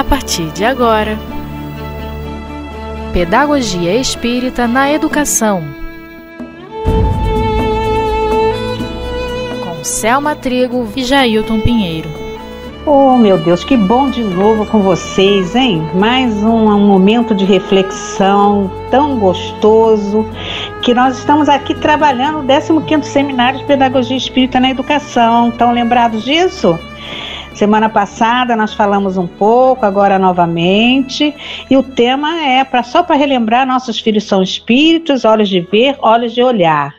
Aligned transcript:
a 0.00 0.04
partir 0.04 0.50
de 0.52 0.64
agora. 0.64 1.18
Pedagogia 3.12 3.94
Espírita 3.96 4.66
na 4.66 4.90
Educação. 4.90 5.62
Com 9.62 9.84
Selma 9.84 10.34
Trigo 10.34 10.88
e 10.96 11.04
Jailton 11.04 11.60
Pinheiro. 11.60 12.08
Oh, 12.86 13.18
meu 13.18 13.36
Deus, 13.36 13.62
que 13.62 13.76
bom 13.76 14.08
de 14.08 14.24
novo 14.24 14.64
com 14.64 14.80
vocês, 14.80 15.54
hein? 15.54 15.86
Mais 15.94 16.34
um, 16.42 16.70
um 16.70 16.86
momento 16.86 17.34
de 17.34 17.44
reflexão 17.44 18.70
tão 18.90 19.18
gostoso 19.18 20.26
que 20.82 20.94
nós 20.94 21.18
estamos 21.18 21.46
aqui 21.46 21.74
trabalhando 21.74 22.38
o 22.38 22.46
15º 22.46 23.02
Seminário 23.02 23.58
de 23.58 23.66
Pedagogia 23.66 24.16
Espírita 24.16 24.58
na 24.58 24.70
Educação. 24.70 25.50
Estão 25.50 25.72
lembrados 25.72 26.24
disso? 26.24 26.78
Semana 27.54 27.88
passada 27.88 28.56
nós 28.56 28.72
falamos 28.72 29.16
um 29.16 29.26
pouco, 29.26 29.84
agora 29.84 30.18
novamente, 30.18 31.34
e 31.70 31.76
o 31.76 31.82
tema 31.82 32.40
é 32.42 32.64
para 32.64 32.82
só 32.82 33.02
para 33.02 33.16
relembrar: 33.16 33.66
nossos 33.66 34.00
filhos 34.00 34.24
são 34.24 34.42
espíritos, 34.42 35.24
olhos 35.24 35.48
de 35.48 35.60
ver, 35.60 35.96
olhos 36.00 36.32
de 36.32 36.42
olhar. 36.42 36.94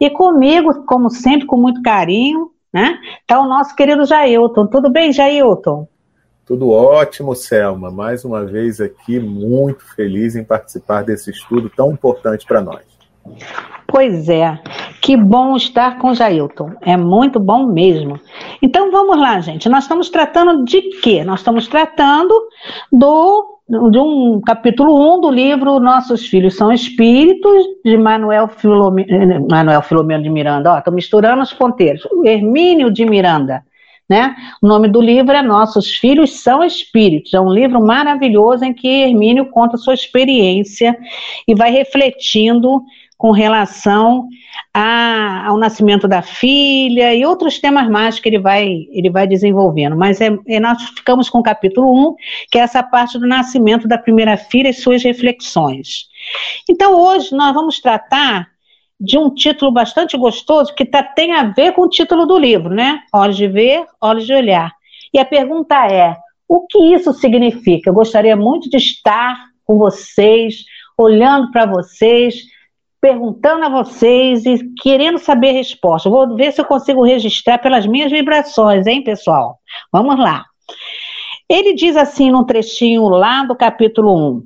E 0.00 0.10
comigo, 0.10 0.84
como 0.84 1.08
sempre, 1.08 1.46
com 1.46 1.56
muito 1.56 1.80
carinho, 1.82 2.50
né? 2.72 2.98
Está 3.20 3.40
o 3.40 3.48
nosso 3.48 3.74
querido 3.74 4.04
Jailton. 4.04 4.66
Tudo 4.66 4.90
bem, 4.90 5.12
Jailton? 5.12 5.88
Tudo 6.44 6.70
ótimo, 6.70 7.34
Selma. 7.34 7.90
Mais 7.90 8.24
uma 8.24 8.44
vez 8.44 8.80
aqui, 8.80 9.18
muito 9.18 9.84
feliz 9.94 10.34
em 10.34 10.44
participar 10.44 11.04
desse 11.04 11.30
estudo 11.30 11.70
tão 11.70 11.92
importante 11.92 12.44
para 12.44 12.60
nós. 12.60 12.82
Pois 13.86 14.28
é, 14.28 14.58
que 15.02 15.16
bom 15.16 15.56
estar 15.56 15.98
com 15.98 16.14
Jailton. 16.14 16.70
É 16.80 16.96
muito 16.96 17.40
bom 17.40 17.66
mesmo. 17.66 18.20
Então 18.62 18.92
vamos 18.92 19.18
lá, 19.18 19.40
gente. 19.40 19.68
Nós 19.68 19.84
estamos 19.84 20.08
tratando 20.08 20.64
de 20.64 20.80
quê? 21.00 21.24
Nós 21.24 21.40
estamos 21.40 21.66
tratando 21.66 22.32
do 22.90 23.48
de 23.68 23.98
um 23.98 24.40
capítulo 24.40 25.16
1 25.16 25.20
do 25.20 25.30
livro 25.30 25.80
Nossos 25.80 26.26
Filhos 26.26 26.56
são 26.56 26.70
Espíritos, 26.70 27.64
de 27.82 27.96
Manuel, 27.96 28.46
Filome, 28.48 29.06
Manuel 29.48 29.80
Filomeno 29.82 30.22
de 30.22 30.28
Miranda. 30.28 30.76
Estou 30.78 30.92
misturando 30.92 31.42
os 31.42 31.52
ponteiros. 31.52 32.06
Hermínio 32.24 32.90
de 32.90 33.04
Miranda. 33.06 33.64
Né? 34.08 34.34
O 34.60 34.66
nome 34.66 34.88
do 34.88 35.00
livro 35.00 35.32
é 35.32 35.42
Nossos 35.42 35.96
Filhos 35.96 36.42
são 36.42 36.62
Espíritos. 36.62 37.32
É 37.32 37.40
um 37.40 37.50
livro 37.50 37.80
maravilhoso 37.80 38.64
em 38.64 38.74
que 38.74 38.86
Hermínio 38.86 39.46
conta 39.46 39.78
sua 39.78 39.94
experiência 39.94 40.94
e 41.48 41.54
vai 41.54 41.70
refletindo 41.70 42.82
com 43.22 43.30
relação 43.30 44.26
a, 44.74 45.46
ao 45.46 45.56
nascimento 45.56 46.08
da 46.08 46.22
filha 46.22 47.14
e 47.14 47.24
outros 47.24 47.60
temas 47.60 47.88
mais 47.88 48.18
que 48.18 48.28
ele 48.28 48.40
vai, 48.40 48.88
ele 48.90 49.08
vai 49.10 49.28
desenvolvendo. 49.28 49.94
Mas 49.94 50.20
é, 50.20 50.36
é, 50.48 50.58
nós 50.58 50.82
ficamos 50.82 51.30
com 51.30 51.38
o 51.38 51.42
capítulo 51.42 52.10
1, 52.10 52.16
que 52.50 52.58
é 52.58 52.62
essa 52.62 52.82
parte 52.82 53.20
do 53.20 53.24
nascimento 53.28 53.86
da 53.86 53.96
primeira 53.96 54.36
filha 54.36 54.70
e 54.70 54.74
suas 54.74 55.04
reflexões. 55.04 56.08
Então, 56.68 57.00
hoje 57.00 57.32
nós 57.32 57.54
vamos 57.54 57.78
tratar 57.78 58.48
de 58.98 59.16
um 59.16 59.32
título 59.32 59.70
bastante 59.70 60.16
gostoso 60.16 60.74
que 60.74 60.84
tá, 60.84 61.00
tem 61.00 61.32
a 61.32 61.44
ver 61.44 61.74
com 61.74 61.82
o 61.82 61.88
título 61.88 62.26
do 62.26 62.36
livro, 62.36 62.74
né? 62.74 63.02
Olhos 63.14 63.36
de 63.36 63.46
ver, 63.46 63.86
olhos 64.00 64.26
de 64.26 64.34
olhar. 64.34 64.72
E 65.14 65.20
a 65.20 65.24
pergunta 65.24 65.76
é: 65.86 66.16
o 66.48 66.66
que 66.66 66.92
isso 66.92 67.12
significa? 67.12 67.88
Eu 67.88 67.94
gostaria 67.94 68.34
muito 68.34 68.68
de 68.68 68.78
estar 68.78 69.44
com 69.64 69.78
vocês, 69.78 70.64
olhando 70.98 71.52
para 71.52 71.66
vocês, 71.66 72.50
perguntando 73.02 73.64
a 73.64 73.68
vocês 73.68 74.46
e 74.46 74.72
querendo 74.80 75.18
saber 75.18 75.48
a 75.48 75.54
resposta. 75.54 76.08
Vou 76.08 76.36
ver 76.36 76.52
se 76.52 76.60
eu 76.60 76.64
consigo 76.64 77.04
registrar 77.04 77.58
pelas 77.58 77.84
minhas 77.84 78.12
vibrações, 78.12 78.86
hein, 78.86 79.02
pessoal? 79.02 79.58
Vamos 79.92 80.16
lá. 80.16 80.44
Ele 81.48 81.74
diz 81.74 81.96
assim 81.96 82.30
num 82.30 82.44
trechinho 82.44 83.08
lá 83.08 83.44
do 83.44 83.56
capítulo 83.56 84.38
1. 84.38 84.44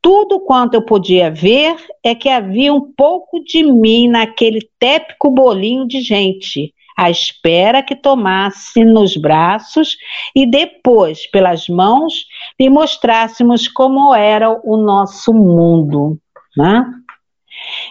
Tudo 0.00 0.40
quanto 0.40 0.74
eu 0.74 0.82
podia 0.82 1.30
ver 1.30 1.76
é 2.02 2.14
que 2.14 2.30
havia 2.30 2.72
um 2.72 2.90
pouco 2.96 3.44
de 3.44 3.62
mim 3.62 4.08
naquele 4.08 4.60
tépico 4.78 5.30
bolinho 5.30 5.86
de 5.86 6.00
gente, 6.00 6.72
à 6.96 7.10
espera 7.10 7.82
que 7.82 7.94
tomasse 7.94 8.82
nos 8.82 9.14
braços 9.14 9.94
e 10.34 10.46
depois, 10.46 11.30
pelas 11.30 11.68
mãos, 11.68 12.14
lhe 12.58 12.70
mostrássemos 12.70 13.68
como 13.68 14.14
era 14.14 14.58
o 14.64 14.78
nosso 14.78 15.34
mundo. 15.34 16.18
Né? 16.56 16.82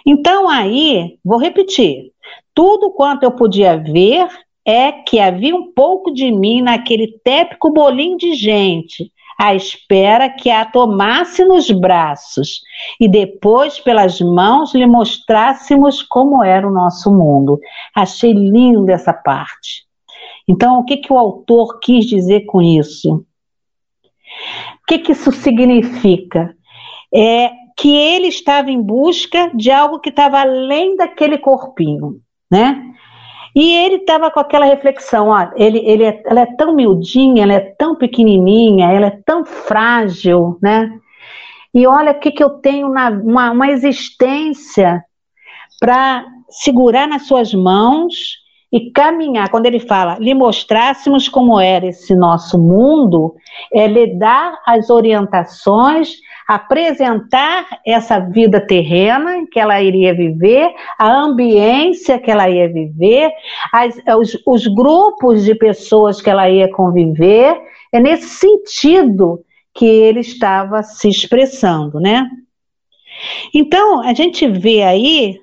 Então 0.04 0.48
aí, 0.48 1.18
vou 1.24 1.38
repetir, 1.38 2.12
tudo 2.54 2.90
quanto 2.90 3.22
eu 3.22 3.32
podia 3.32 3.76
ver 3.76 4.28
é 4.64 4.92
que 4.92 5.18
havia 5.18 5.54
um 5.54 5.72
pouco 5.72 6.12
de 6.12 6.30
mim 6.30 6.60
naquele 6.60 7.18
tépico 7.24 7.72
bolinho 7.72 8.18
de 8.18 8.34
gente, 8.34 9.10
à 9.38 9.54
espera 9.54 10.28
que 10.28 10.50
a 10.50 10.64
tomasse 10.64 11.44
nos 11.44 11.70
braços 11.70 12.60
e 13.00 13.08
depois 13.08 13.78
pelas 13.78 14.20
mãos 14.20 14.74
lhe 14.74 14.86
mostrássemos 14.86 16.02
como 16.02 16.42
era 16.42 16.66
o 16.66 16.72
nosso 16.72 17.10
mundo. 17.10 17.58
Achei 17.94 18.32
lindo 18.32 18.90
essa 18.90 19.12
parte. 19.12 19.86
Então, 20.46 20.80
o 20.80 20.84
que, 20.84 20.96
que 20.96 21.12
o 21.12 21.18
autor 21.18 21.78
quis 21.78 22.04
dizer 22.04 22.46
com 22.46 22.60
isso? 22.60 23.24
O 24.82 24.86
que, 24.86 24.98
que 24.98 25.12
isso 25.12 25.30
significa? 25.30 26.54
É 27.14 27.50
que 27.78 27.94
ele 27.94 28.26
estava 28.26 28.72
em 28.72 28.82
busca 28.82 29.52
de 29.54 29.70
algo 29.70 30.00
que 30.00 30.08
estava 30.10 30.40
além 30.40 30.96
daquele 30.96 31.38
corpinho, 31.38 32.16
né? 32.50 32.84
E 33.54 33.72
ele 33.72 33.96
estava 33.96 34.30
com 34.32 34.40
aquela 34.40 34.66
reflexão, 34.66 35.28
ó, 35.28 35.48
ele, 35.54 35.78
ele 35.78 36.04
é, 36.04 36.22
ela 36.26 36.40
é 36.40 36.46
tão 36.56 36.74
miudinha, 36.74 37.44
ela 37.44 37.54
é 37.54 37.60
tão 37.60 37.94
pequenininha, 37.94 38.90
ela 38.90 39.06
é 39.06 39.18
tão 39.24 39.44
frágil, 39.44 40.58
né? 40.60 40.90
E 41.72 41.86
olha 41.86 42.12
o 42.12 42.18
que, 42.18 42.32
que 42.32 42.42
eu 42.42 42.50
tenho 42.50 42.88
na 42.88 43.10
uma, 43.10 43.52
uma 43.52 43.70
existência 43.70 45.04
para 45.78 46.24
segurar 46.48 47.06
nas 47.06 47.26
suas 47.28 47.54
mãos 47.54 48.38
e 48.72 48.90
caminhar. 48.90 49.50
Quando 49.50 49.66
ele 49.66 49.78
fala, 49.78 50.18
lhe 50.18 50.34
mostrássemos 50.34 51.28
como 51.28 51.60
era 51.60 51.86
esse 51.86 52.14
nosso 52.14 52.58
mundo, 52.58 53.34
é 53.72 53.86
lhe 53.86 54.18
dar 54.18 54.58
as 54.66 54.90
orientações 54.90 56.16
apresentar 56.48 57.68
essa 57.84 58.18
vida 58.18 58.58
terrena 58.58 59.46
que 59.52 59.60
ela 59.60 59.82
iria 59.82 60.14
viver, 60.14 60.74
a 60.98 61.12
ambiência 61.12 62.18
que 62.18 62.30
ela 62.30 62.48
ia 62.48 62.72
viver, 62.72 63.30
as, 63.70 64.00
os, 64.16 64.42
os 64.46 64.66
grupos 64.66 65.44
de 65.44 65.54
pessoas 65.54 66.22
que 66.22 66.30
ela 66.30 66.48
ia 66.48 66.72
conviver. 66.72 67.60
É 67.92 68.00
nesse 68.00 68.28
sentido 68.28 69.44
que 69.74 69.84
ele 69.84 70.20
estava 70.20 70.82
se 70.82 71.10
expressando, 71.10 72.00
né? 72.00 72.26
Então, 73.54 74.00
a 74.00 74.14
gente 74.14 74.48
vê 74.48 74.82
aí 74.82 75.38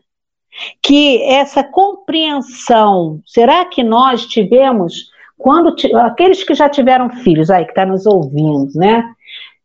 que 0.81 1.21
essa 1.23 1.63
compreensão, 1.63 3.21
será 3.25 3.65
que 3.65 3.83
nós 3.83 4.25
tivemos, 4.25 5.11
quando 5.37 5.75
aqueles 5.99 6.43
que 6.43 6.55
já 6.55 6.67
tiveram 6.67 7.09
filhos 7.09 7.51
aí, 7.51 7.63
que 7.63 7.71
está 7.71 7.85
nos 7.85 8.07
ouvindo, 8.07 8.71
né? 8.73 9.03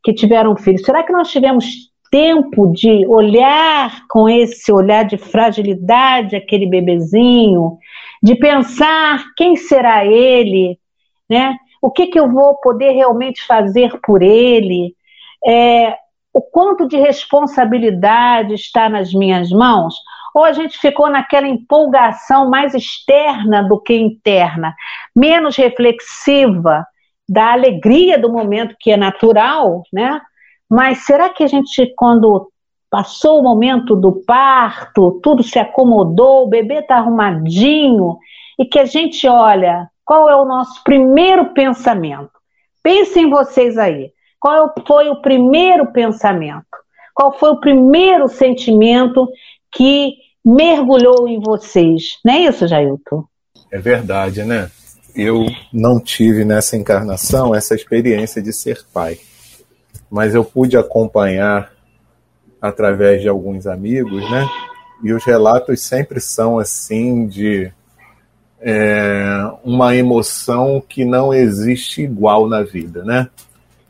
Que 0.03 0.13
tiveram 0.13 0.57
filhos, 0.57 0.83
será 0.83 1.03
que 1.03 1.13
nós 1.13 1.31
tivemos 1.31 1.91
tempo 2.11 2.73
de 2.73 3.07
olhar 3.07 4.03
com 4.09 4.29
esse 4.29 4.73
olhar 4.73 5.05
de 5.05 5.17
fragilidade 5.17 6.35
aquele 6.35 6.67
bebezinho, 6.67 7.79
de 8.23 8.35
pensar 8.35 9.25
quem 9.37 9.57
será 9.57 10.05
ele, 10.05 10.79
né? 11.29 11.57
O 11.81 11.91
que, 11.91 12.09
que 12.09 12.19
eu 12.19 12.29
vou 12.29 12.57
poder 12.57 12.93
realmente 12.93 13.47
fazer 13.47 13.99
por 14.03 14.21
ele? 14.21 14.95
É, 15.47 15.97
o 16.33 16.43
quanto 16.43 16.87
de 16.87 16.99
responsabilidade 16.99 18.55
está 18.55 18.89
nas 18.89 19.15
minhas 19.15 19.51
mãos? 19.51 19.95
Ou 20.35 20.45
a 20.45 20.53
gente 20.53 20.79
ficou 20.79 21.09
naquela 21.09 21.49
empolgação 21.49 22.51
mais 22.51 22.75
externa 22.75 23.63
do 23.63 23.81
que 23.81 23.95
interna, 23.95 24.75
menos 25.17 25.57
reflexiva, 25.57 26.85
da 27.31 27.53
alegria 27.53 28.19
do 28.19 28.29
momento 28.29 28.75
que 28.81 28.91
é 28.91 28.97
natural, 28.97 29.85
né? 29.93 30.21
Mas 30.69 31.07
será 31.07 31.29
que 31.29 31.45
a 31.45 31.47
gente, 31.47 31.95
quando 31.97 32.51
passou 32.91 33.39
o 33.39 33.43
momento 33.43 33.95
do 33.95 34.11
parto, 34.27 35.21
tudo 35.23 35.45
se 35.45 35.57
acomodou, 35.57 36.43
o 36.43 36.49
bebê 36.49 36.81
está 36.81 36.97
arrumadinho, 36.97 38.19
e 38.59 38.65
que 38.65 38.81
a 38.81 38.85
gente 38.85 39.29
olha, 39.29 39.89
qual 40.05 40.29
é 40.29 40.35
o 40.35 40.45
nosso 40.45 40.83
primeiro 40.83 41.55
pensamento? 41.55 42.33
Pensem 42.83 43.31
vocês 43.31 43.79
aí. 43.79 44.11
Qual 44.41 44.75
foi 44.85 45.09
o 45.09 45.23
primeiro 45.23 45.93
pensamento? 45.93 46.67
Qual 47.15 47.33
foi 47.39 47.51
o 47.51 47.61
primeiro 47.61 48.27
sentimento 48.27 49.29
que 49.71 50.15
mergulhou 50.45 51.29
em 51.29 51.39
vocês? 51.39 52.19
Não 52.25 52.35
é 52.35 52.39
isso, 52.41 52.67
Jailton? 52.67 53.25
É 53.71 53.79
verdade, 53.79 54.43
né? 54.43 54.69
Eu 55.15 55.47
não 55.73 56.01
tive 56.01 56.45
nessa 56.45 56.77
encarnação 56.77 57.55
essa 57.55 57.75
experiência 57.75 58.41
de 58.43 58.53
ser 58.53 58.85
pai, 58.93 59.19
mas 60.11 60.35
eu 60.35 60.45
pude 60.45 60.77
acompanhar 60.77 61.73
através 62.61 63.23
de 63.23 63.29
alguns 63.29 63.67
amigos, 63.67 64.29
né? 64.31 64.47
E 65.03 65.13
os 65.13 65.25
relatos 65.25 65.81
sempre 65.81 66.21
são 66.21 66.59
assim 66.59 67.27
de 67.27 67.73
é, 68.61 69.51
uma 69.65 69.97
emoção 69.97 70.83
que 70.87 71.05
não 71.05 71.33
existe 71.33 72.03
igual 72.03 72.47
na 72.47 72.63
vida, 72.63 73.03
né? 73.03 73.29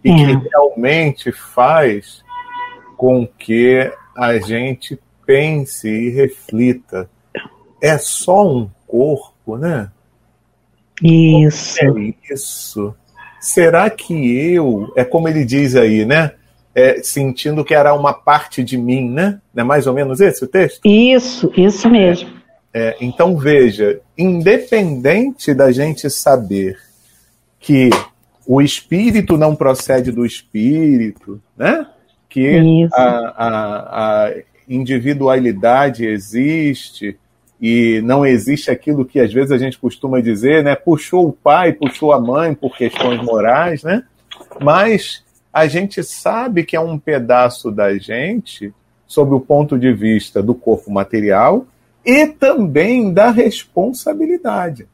e 0.05 0.11
é. 0.11 0.15
que 0.15 0.49
realmente 0.49 1.33
faz 1.33 2.23
com 2.97 3.27
que 3.27 3.91
a 4.17 4.39
gente 4.39 4.99
pense 5.25 5.89
e 5.89 6.11
reflita. 6.11 7.09
É 7.81 7.97
só 7.97 8.47
um 8.47 8.69
corpo, 8.87 9.57
né? 9.57 9.91
Isso. 11.03 11.79
É 11.81 12.15
isso. 12.33 12.95
Será 13.41 13.89
que 13.89 14.15
eu, 14.53 14.93
é 14.97 15.05
como 15.05 15.29
ele 15.29 15.45
diz 15.45 15.75
aí, 15.75 16.05
né? 16.05 16.33
É, 16.75 17.03
sentindo 17.03 17.65
que 17.65 17.75
era 17.75 17.95
uma 17.95 18.13
parte 18.13 18.63
de 18.63 18.77
mim, 18.77 19.11
né? 19.11 19.41
Não 19.53 19.63
é 19.63 19.67
mais 19.67 19.87
ou 19.87 19.95
menos 19.95 20.21
esse 20.21 20.45
o 20.45 20.49
texto? 20.49 20.81
Isso, 20.85 21.51
isso 21.57 21.89
mesmo. 21.91 22.31
É, 22.73 22.97
então 23.01 23.37
veja, 23.37 24.01
independente 24.17 25.53
da 25.53 25.73
gente 25.73 26.09
saber 26.09 26.79
que 27.59 27.91
o 28.47 28.63
espírito 28.63 29.37
não 29.37 29.57
procede 29.57 30.13
do 30.13 30.25
espírito, 30.25 31.41
né? 31.57 31.87
Que 32.29 32.89
a, 32.93 33.05
a, 33.37 34.27
a 34.27 34.35
individualidade 34.69 36.07
existe 36.07 37.19
e 37.61 38.01
não 38.03 38.25
existe 38.25 38.71
aquilo 38.71 39.05
que 39.05 39.21
às 39.21 39.33
vezes 39.33 39.53
a 39.53 39.59
gente 39.59 39.79
costuma 39.79 40.21
dizer, 40.21 40.65
né? 40.65 40.75
Puxou 40.75 41.29
o 41.29 41.33
pai, 41.33 41.73
puxou 41.73 42.13
a 42.13 42.19
mãe 42.19 42.55
por 42.55 42.75
questões 42.75 43.23
morais, 43.23 43.83
né? 43.83 44.03
Mas 44.61 45.23
a 45.53 45.67
gente 45.67 46.03
sabe 46.03 46.65
que 46.65 46.75
é 46.75 46.81
um 46.81 46.99
pedaço 46.99 47.71
da 47.71 47.97
gente 47.99 48.73
sob 49.07 49.35
o 49.35 49.41
ponto 49.41 49.79
de 49.79 49.93
vista 49.93 50.43
do 50.43 50.55
corpo 50.55 50.91
material 50.91 51.67
e 52.05 52.27
também 52.27 53.13
da 53.13 53.31
responsabilidade. 53.31 54.89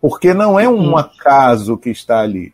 Porque 0.00 0.32
não 0.32 0.60
é 0.60 0.68
um 0.68 0.96
acaso 0.96 1.76
que 1.76 1.90
está 1.90 2.20
ali, 2.20 2.52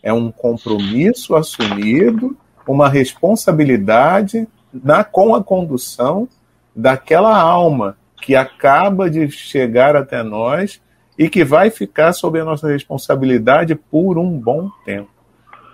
é 0.00 0.12
um 0.12 0.30
compromisso 0.30 1.34
assumido, 1.34 2.36
uma 2.68 2.88
responsabilidade 2.88 4.46
na, 4.72 5.02
com 5.02 5.34
a 5.34 5.42
condução 5.42 6.28
daquela 6.74 7.36
alma 7.36 7.96
que 8.26 8.34
acaba 8.34 9.08
de 9.08 9.30
chegar 9.30 9.94
até 9.94 10.20
nós 10.20 10.82
e 11.16 11.28
que 11.28 11.44
vai 11.44 11.70
ficar 11.70 12.12
sob 12.12 12.40
a 12.40 12.44
nossa 12.44 12.66
responsabilidade 12.66 13.76
por 13.76 14.18
um 14.18 14.28
bom 14.36 14.68
tempo. 14.84 15.08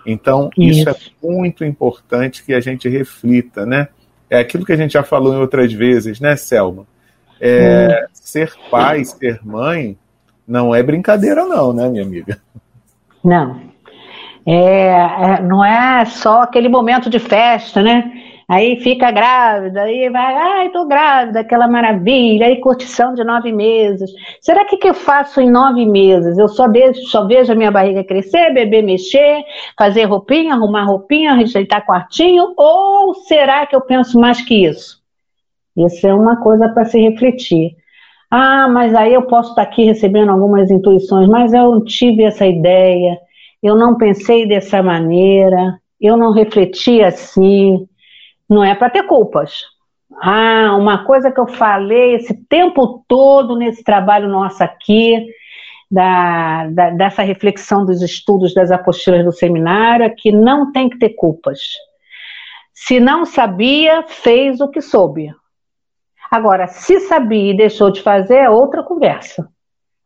Então, 0.05 0.51
isso, 0.55 0.81
isso 0.81 0.89
é 0.89 0.95
muito 1.27 1.65
importante 1.65 2.43
que 2.43 2.53
a 2.53 2.59
gente 2.59 2.87
reflita, 2.87 3.65
né? 3.65 3.87
É 4.29 4.37
aquilo 4.37 4.63
que 4.63 4.71
a 4.71 4.77
gente 4.77 4.93
já 4.93 5.01
falou 5.01 5.33
em 5.33 5.39
outras 5.39 5.73
vezes, 5.73 6.19
né, 6.19 6.35
Selma? 6.35 6.85
É, 7.41 8.03
hum. 8.03 8.07
Ser 8.13 8.53
pai, 8.69 9.03
ser 9.03 9.39
mãe, 9.43 9.97
não 10.47 10.75
é 10.75 10.83
brincadeira, 10.83 11.45
não, 11.45 11.73
né, 11.73 11.89
minha 11.89 12.03
amiga? 12.03 12.37
Não. 13.23 13.61
É, 14.45 14.89
é, 14.89 15.41
não 15.41 15.65
é 15.65 16.05
só 16.05 16.43
aquele 16.43 16.69
momento 16.69 17.09
de 17.09 17.17
festa, 17.17 17.81
né? 17.81 18.11
Aí 18.53 18.79
fica 18.81 19.09
grávida, 19.09 19.81
aí 19.81 20.09
vai, 20.11 20.35
ai, 20.35 20.69
tô 20.69 20.85
grávida, 20.85 21.39
aquela 21.39 21.67
maravilha, 21.67 22.45
aí 22.45 22.61
curtição 22.61 23.15
de 23.15 23.23
nove 23.23 23.51
meses. 23.51 24.11
Será 24.39 24.63
que 24.63 24.77
que 24.77 24.87
eu 24.87 24.93
faço 24.93 25.41
em 25.41 25.49
nove 25.49 25.83
meses? 25.87 26.37
Eu 26.37 26.47
só, 26.47 26.67
deixo, 26.67 27.01
só 27.07 27.25
vejo 27.25 27.51
a 27.51 27.55
minha 27.55 27.71
barriga 27.71 28.03
crescer, 28.03 28.53
bebê 28.53 28.83
mexer, 28.83 29.43
fazer 29.75 30.03
roupinha, 30.03 30.53
arrumar 30.53 30.83
roupinha, 30.83 31.33
rejeitar 31.33 31.83
quartinho? 31.83 32.53
Ou 32.55 33.15
será 33.15 33.65
que 33.65 33.75
eu 33.75 33.81
penso 33.81 34.19
mais 34.19 34.39
que 34.39 34.67
isso? 34.67 35.01
Isso 35.75 36.05
é 36.05 36.13
uma 36.13 36.35
coisa 36.35 36.69
para 36.69 36.85
se 36.85 36.99
refletir. 36.99 37.71
Ah, 38.29 38.67
mas 38.67 38.93
aí 38.93 39.15
eu 39.15 39.23
posso 39.23 39.49
estar 39.49 39.63
aqui 39.63 39.83
recebendo 39.83 40.29
algumas 40.29 40.69
intuições, 40.69 41.27
mas 41.27 41.53
eu 41.53 41.71
não 41.71 41.83
tive 41.83 42.21
essa 42.21 42.45
ideia, 42.45 43.17
eu 43.63 43.75
não 43.75 43.97
pensei 43.97 44.47
dessa 44.47 44.83
maneira, 44.83 45.79
eu 45.99 46.15
não 46.15 46.31
refleti 46.31 47.01
assim. 47.01 47.87
Não 48.49 48.63
é 48.63 48.75
para 48.75 48.89
ter 48.89 49.03
culpas. 49.03 49.63
Ah, 50.21 50.75
uma 50.77 51.05
coisa 51.05 51.31
que 51.31 51.39
eu 51.39 51.47
falei 51.47 52.15
esse 52.15 52.33
tempo 52.47 53.03
todo 53.07 53.55
nesse 53.55 53.83
trabalho 53.83 54.27
nosso 54.27 54.63
aqui, 54.63 55.25
da, 55.89 56.67
da, 56.67 56.89
dessa 56.91 57.21
reflexão 57.21 57.85
dos 57.85 58.01
estudos 58.01 58.53
das 58.53 58.71
apostilas 58.71 59.23
do 59.23 59.31
seminário, 59.31 60.05
é 60.05 60.09
que 60.09 60.31
não 60.31 60.71
tem 60.71 60.89
que 60.89 60.97
ter 60.97 61.09
culpas. 61.09 61.59
Se 62.73 62.99
não 62.99 63.25
sabia, 63.25 64.03
fez 64.07 64.59
o 64.59 64.69
que 64.69 64.81
soube. 64.81 65.33
Agora, 66.31 66.67
se 66.67 66.99
sabia 67.01 67.51
e 67.51 67.57
deixou 67.57 67.91
de 67.91 68.01
fazer, 68.01 68.37
é 68.37 68.49
outra 68.49 68.81
conversa. 68.81 69.47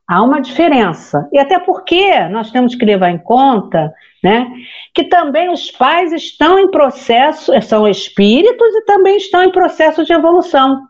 Há 0.08 0.24
uma 0.24 0.40
diferença. 0.40 1.28
E 1.34 1.38
até 1.38 1.60
porque 1.60 2.20
nós 2.30 2.50
temos 2.50 2.76
que 2.76 2.86
levar 2.86 3.10
em 3.10 3.18
conta 3.18 3.94
né, 4.24 4.48
que 4.94 5.06
também 5.06 5.50
os 5.50 5.70
pais 5.70 6.12
estão 6.12 6.58
em 6.58 6.72
processo, 6.72 7.52
são 7.62 7.88
espíritos 7.88 8.68
e 8.76 8.86
também 8.86 9.18
estão 9.18 9.44
em 9.44 9.52
processo 9.52 10.04
de 10.06 10.14
evolução. 10.14 10.82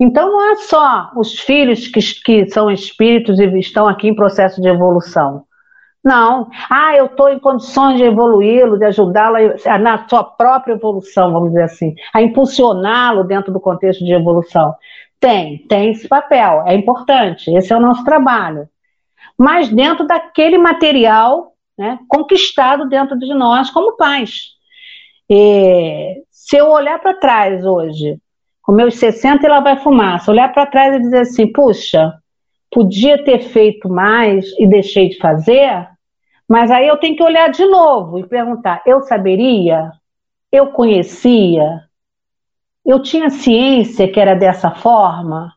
Então 0.00 0.30
não 0.30 0.52
é 0.52 0.56
só 0.56 1.10
os 1.16 1.40
filhos 1.40 1.88
que, 1.88 2.00
que 2.24 2.50
são 2.50 2.70
espíritos 2.70 3.38
e 3.38 3.58
estão 3.58 3.88
aqui 3.88 4.08
em 4.08 4.14
processo 4.14 4.60
de 4.60 4.68
evolução. 4.68 5.44
Não. 6.04 6.48
Ah, 6.70 6.96
eu 6.96 7.06
estou 7.06 7.28
em 7.28 7.38
condições 7.38 7.96
de 7.96 8.04
evoluí-lo, 8.04 8.78
de 8.78 8.84
ajudá-lo 8.84 9.36
na 9.80 10.06
sua 10.08 10.22
própria 10.22 10.74
evolução, 10.74 11.32
vamos 11.32 11.50
dizer 11.50 11.64
assim, 11.64 11.94
a 12.14 12.22
impulsioná-lo 12.22 13.24
dentro 13.24 13.52
do 13.52 13.60
contexto 13.60 14.04
de 14.04 14.12
evolução. 14.12 14.74
Tem, 15.20 15.58
tem 15.66 15.90
esse 15.90 16.06
papel, 16.06 16.62
é 16.66 16.74
importante, 16.74 17.50
esse 17.56 17.72
é 17.72 17.76
o 17.76 17.80
nosso 17.80 18.04
trabalho. 18.04 18.68
Mas 19.36 19.68
dentro 19.68 20.06
daquele 20.06 20.58
material 20.58 21.54
né, 21.78 21.98
conquistado 22.08 22.88
dentro 22.88 23.18
de 23.18 23.32
nós 23.34 23.70
como 23.70 23.96
pais. 23.96 24.48
E, 25.30 26.22
se 26.30 26.56
eu 26.56 26.68
olhar 26.68 26.98
para 26.98 27.14
trás 27.14 27.64
hoje, 27.64 28.18
com 28.62 28.72
meus 28.72 28.96
60 28.96 29.46
e 29.46 29.48
lá 29.48 29.60
vai 29.60 29.76
fumar, 29.78 30.20
se 30.20 30.30
olhar 30.30 30.52
para 30.52 30.66
trás 30.66 30.96
e 30.96 31.00
dizer 31.00 31.20
assim, 31.20 31.52
puxa, 31.52 32.14
podia 32.70 33.22
ter 33.22 33.40
feito 33.40 33.88
mais 33.88 34.46
e 34.58 34.66
deixei 34.66 35.08
de 35.08 35.18
fazer, 35.18 35.88
mas 36.48 36.70
aí 36.70 36.88
eu 36.88 36.96
tenho 36.96 37.14
que 37.14 37.22
olhar 37.22 37.50
de 37.50 37.64
novo 37.66 38.18
e 38.18 38.26
perguntar: 38.26 38.82
eu 38.86 39.02
saberia? 39.02 39.92
Eu 40.50 40.68
conhecia? 40.68 41.82
Eu 42.88 43.02
tinha 43.02 43.28
ciência 43.28 44.10
que 44.10 44.18
era 44.18 44.34
dessa 44.34 44.70
forma? 44.70 45.52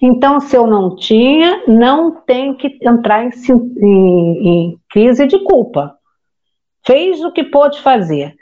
Então, 0.00 0.40
se 0.40 0.56
eu 0.56 0.66
não 0.66 0.96
tinha, 0.96 1.62
não 1.68 2.22
tem 2.22 2.54
que 2.54 2.78
entrar 2.82 3.22
em, 3.22 3.30
em, 3.76 4.48
em 4.48 4.78
crise 4.88 5.26
de 5.26 5.38
culpa. 5.40 5.94
Fez 6.86 7.22
o 7.22 7.30
que 7.30 7.44
pôde 7.44 7.82
fazer, 7.82 8.34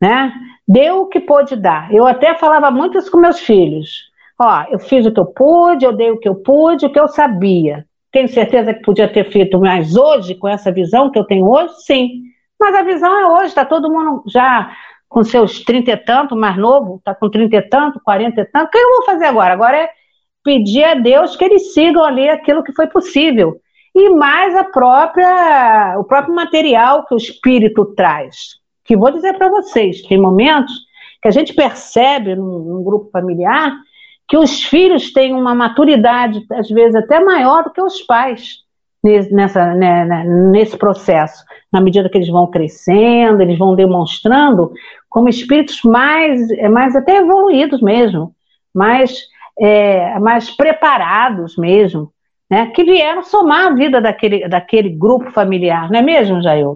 né? 0.00 0.32
Deu 0.66 1.02
o 1.02 1.06
que 1.06 1.18
pôde 1.18 1.56
dar. 1.56 1.92
Eu 1.92 2.06
até 2.06 2.36
falava 2.36 2.70
muito 2.70 2.98
isso 2.98 3.10
com 3.10 3.18
meus 3.18 3.40
filhos. 3.40 4.12
Ó, 4.38 4.64
eu 4.70 4.78
fiz 4.78 5.04
o 5.04 5.12
que 5.12 5.18
eu 5.18 5.26
pude, 5.26 5.84
eu 5.84 5.92
dei 5.92 6.12
o 6.12 6.20
que 6.20 6.28
eu 6.28 6.36
pude, 6.36 6.86
o 6.86 6.92
que 6.92 7.00
eu 7.00 7.08
sabia. 7.08 7.84
Tenho 8.12 8.28
certeza 8.28 8.72
que 8.72 8.82
podia 8.82 9.12
ter 9.12 9.28
feito 9.32 9.58
mais 9.58 9.96
hoje, 9.96 10.36
com 10.36 10.46
essa 10.46 10.70
visão 10.70 11.10
que 11.10 11.18
eu 11.18 11.24
tenho 11.24 11.48
hoje? 11.50 11.74
Sim. 11.80 12.22
Mas 12.60 12.76
a 12.76 12.82
visão 12.82 13.18
é 13.18 13.26
hoje, 13.26 13.46
está 13.46 13.64
todo 13.64 13.90
mundo 13.90 14.22
já 14.28 14.70
com 15.08 15.24
seus 15.24 15.60
trinta 15.60 15.92
e 15.92 15.96
tanto, 15.96 16.36
mais 16.36 16.56
novo, 16.56 16.96
está 16.96 17.14
com 17.14 17.30
trinta 17.30 17.56
e 17.56 17.62
tanto, 17.62 18.00
quarenta 18.00 18.40
e 18.40 18.44
tanto. 18.44 18.66
O 18.66 18.70
que 18.70 18.78
eu 18.78 18.90
vou 18.90 19.04
fazer 19.04 19.26
agora? 19.26 19.52
Agora 19.52 19.76
é 19.76 19.90
pedir 20.44 20.84
a 20.84 20.94
Deus 20.94 21.36
que 21.36 21.44
eles 21.44 21.72
sigam 21.72 22.04
ali 22.04 22.28
aquilo 22.28 22.62
que 22.62 22.72
foi 22.72 22.86
possível. 22.86 23.60
E 23.94 24.10
mais 24.10 24.54
a 24.54 24.64
própria, 24.64 25.96
o 25.98 26.04
próprio 26.04 26.34
material 26.34 27.06
que 27.06 27.14
o 27.14 27.16
espírito 27.16 27.94
traz. 27.94 28.56
Que 28.84 28.96
vou 28.96 29.10
dizer 29.10 29.34
para 29.34 29.48
vocês, 29.48 30.02
tem 30.02 30.20
momentos 30.20 30.72
que 31.22 31.28
a 31.28 31.30
gente 31.30 31.54
percebe 31.54 32.34
num, 32.34 32.58
num 32.58 32.84
grupo 32.84 33.10
familiar 33.10 33.72
que 34.28 34.36
os 34.36 34.64
filhos 34.64 35.12
têm 35.12 35.32
uma 35.32 35.54
maturidade, 35.54 36.44
às 36.52 36.68
vezes 36.68 36.96
até 36.96 37.20
maior 37.20 37.64
do 37.64 37.70
que 37.70 37.80
os 37.80 38.02
pais 38.02 38.65
nessa, 39.02 39.74
né, 39.74 40.04
né, 40.04 40.24
nesse 40.24 40.76
processo. 40.76 41.44
Na 41.72 41.80
medida 41.80 42.08
que 42.08 42.18
eles 42.18 42.28
vão 42.28 42.46
crescendo, 42.46 43.42
eles 43.42 43.58
vão 43.58 43.74
demonstrando 43.74 44.72
como 45.08 45.28
espíritos 45.28 45.82
mais, 45.82 46.40
mais 46.70 46.94
até 46.96 47.18
evoluídos 47.18 47.80
mesmo, 47.80 48.34
mais, 48.74 49.22
é, 49.58 50.18
mais 50.18 50.50
preparados 50.50 51.56
mesmo, 51.56 52.12
né, 52.50 52.66
que 52.74 52.84
vieram 52.84 53.22
somar 53.22 53.68
a 53.68 53.74
vida 53.74 54.00
daquele, 54.00 54.48
daquele 54.48 54.90
grupo 54.90 55.30
familiar, 55.30 55.90
não 55.90 55.98
é 55.98 56.02
mesmo, 56.02 56.42
Jair? 56.42 56.66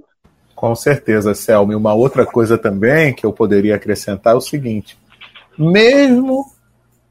Com 0.61 0.75
certeza, 0.75 1.33
Selma. 1.35 1.73
E 1.73 1.77
uma 1.77 1.95
outra 1.95 2.27
coisa 2.27 2.59
também 2.59 3.15
que 3.15 3.25
eu 3.25 3.33
poderia 3.33 3.77
acrescentar 3.77 4.35
é 4.35 4.37
o 4.37 4.43
seguinte: 4.43 4.99
mesmo 5.59 6.45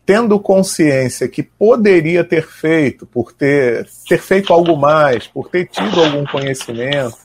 tendo 0.10 0.40
consciência 0.40 1.28
que 1.28 1.44
poderia 1.44 2.24
ter 2.24 2.48
feito, 2.48 3.06
por 3.06 3.32
ter, 3.32 3.88
ter 4.08 4.18
feito 4.18 4.52
algo 4.52 4.76
mais, 4.76 5.28
por 5.28 5.50
ter 5.50 5.68
tido 5.68 6.02
algum 6.02 6.26
conhecimento, 6.26 7.16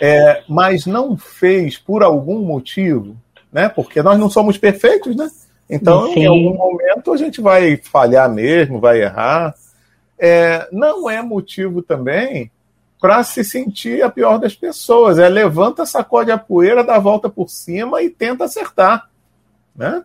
é, 0.00 0.44
mas 0.48 0.86
não 0.86 1.16
fez 1.16 1.76
por 1.76 2.04
algum 2.04 2.38
motivo, 2.42 3.16
né? 3.52 3.68
Porque 3.68 4.04
nós 4.04 4.16
não 4.20 4.30
somos 4.30 4.56
perfeitos, 4.56 5.16
né? 5.16 5.28
Então, 5.68 6.12
Sim. 6.12 6.20
em 6.20 6.26
algum 6.26 6.56
momento 6.56 7.12
a 7.12 7.16
gente 7.16 7.40
vai 7.40 7.76
falhar 7.76 8.32
mesmo, 8.32 8.78
vai 8.78 9.02
errar. 9.02 9.52
É, 10.16 10.68
não 10.70 11.10
é 11.10 11.20
motivo 11.20 11.82
também 11.82 12.52
para 13.00 13.24
se 13.24 13.42
sentir 13.42 14.04
a 14.04 14.08
pior 14.08 14.38
das 14.38 14.54
pessoas. 14.54 15.18
É 15.18 15.28
levanta, 15.28 15.84
sacode 15.84 16.30
a 16.30 16.38
poeira, 16.38 16.84
dá 16.84 16.94
a 16.94 17.00
volta 17.00 17.28
por 17.28 17.50
cima 17.50 18.00
e 18.00 18.08
tenta 18.08 18.44
acertar. 18.44 19.10
Né? 19.74 20.04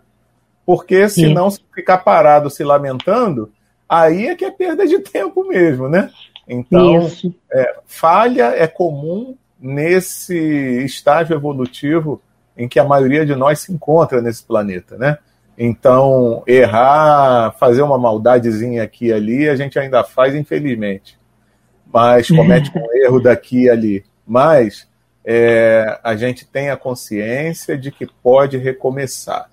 Porque 0.66 1.10
senão, 1.10 1.50
se 1.50 1.62
ficar 1.74 2.00
parado 2.00 2.50
se 2.50 2.64
lamentando, 2.64 3.52
aí 3.88 4.28
é 4.28 4.36
que 4.36 4.46
é 4.46 4.52
perda 4.52 4.86
de 4.86 5.00
tempo 5.04 5.44
mesmo, 5.48 5.90
né? 5.90 6.10
Então, 6.48 7.10
é, 7.52 7.76
falha 7.86 8.54
é 8.56 8.68
comum 8.68 9.36
nesse 9.60 10.36
estágio 10.84 11.36
evolutivo 11.36 12.22
em 12.58 12.68
que 12.68 12.80
a 12.80 12.84
maioria 12.84 13.26
de 13.26 13.36
nós 13.36 13.60
se 13.60 13.72
encontra 13.72 14.22
nesse 14.22 14.44
planeta, 14.44 14.98
né? 14.98 15.18
Então, 15.58 16.44
errar, 16.48 17.56
fazer 17.60 17.84
uma 17.84 17.98
maldadezinha 17.98 18.82
aqui 18.82 19.08
e 19.08 19.14
ali, 19.14 19.48
a 19.48 19.56
gente 19.56 19.78
ainda 19.78 20.04
faz, 20.04 20.34
infelizmente. 20.34 21.20
Mas 21.94 22.28
comete 22.32 22.72
um 22.76 23.04
erro 23.04 23.22
daqui 23.22 23.66
e 23.66 23.70
ali. 23.70 24.04
Mas 24.26 24.88
é, 25.24 26.00
a 26.04 26.16
gente 26.16 26.48
tem 26.48 26.72
a 26.72 26.78
consciência 26.78 27.78
de 27.78 27.92
que 27.92 28.08
pode 28.08 28.58
recomeçar. 28.58 29.51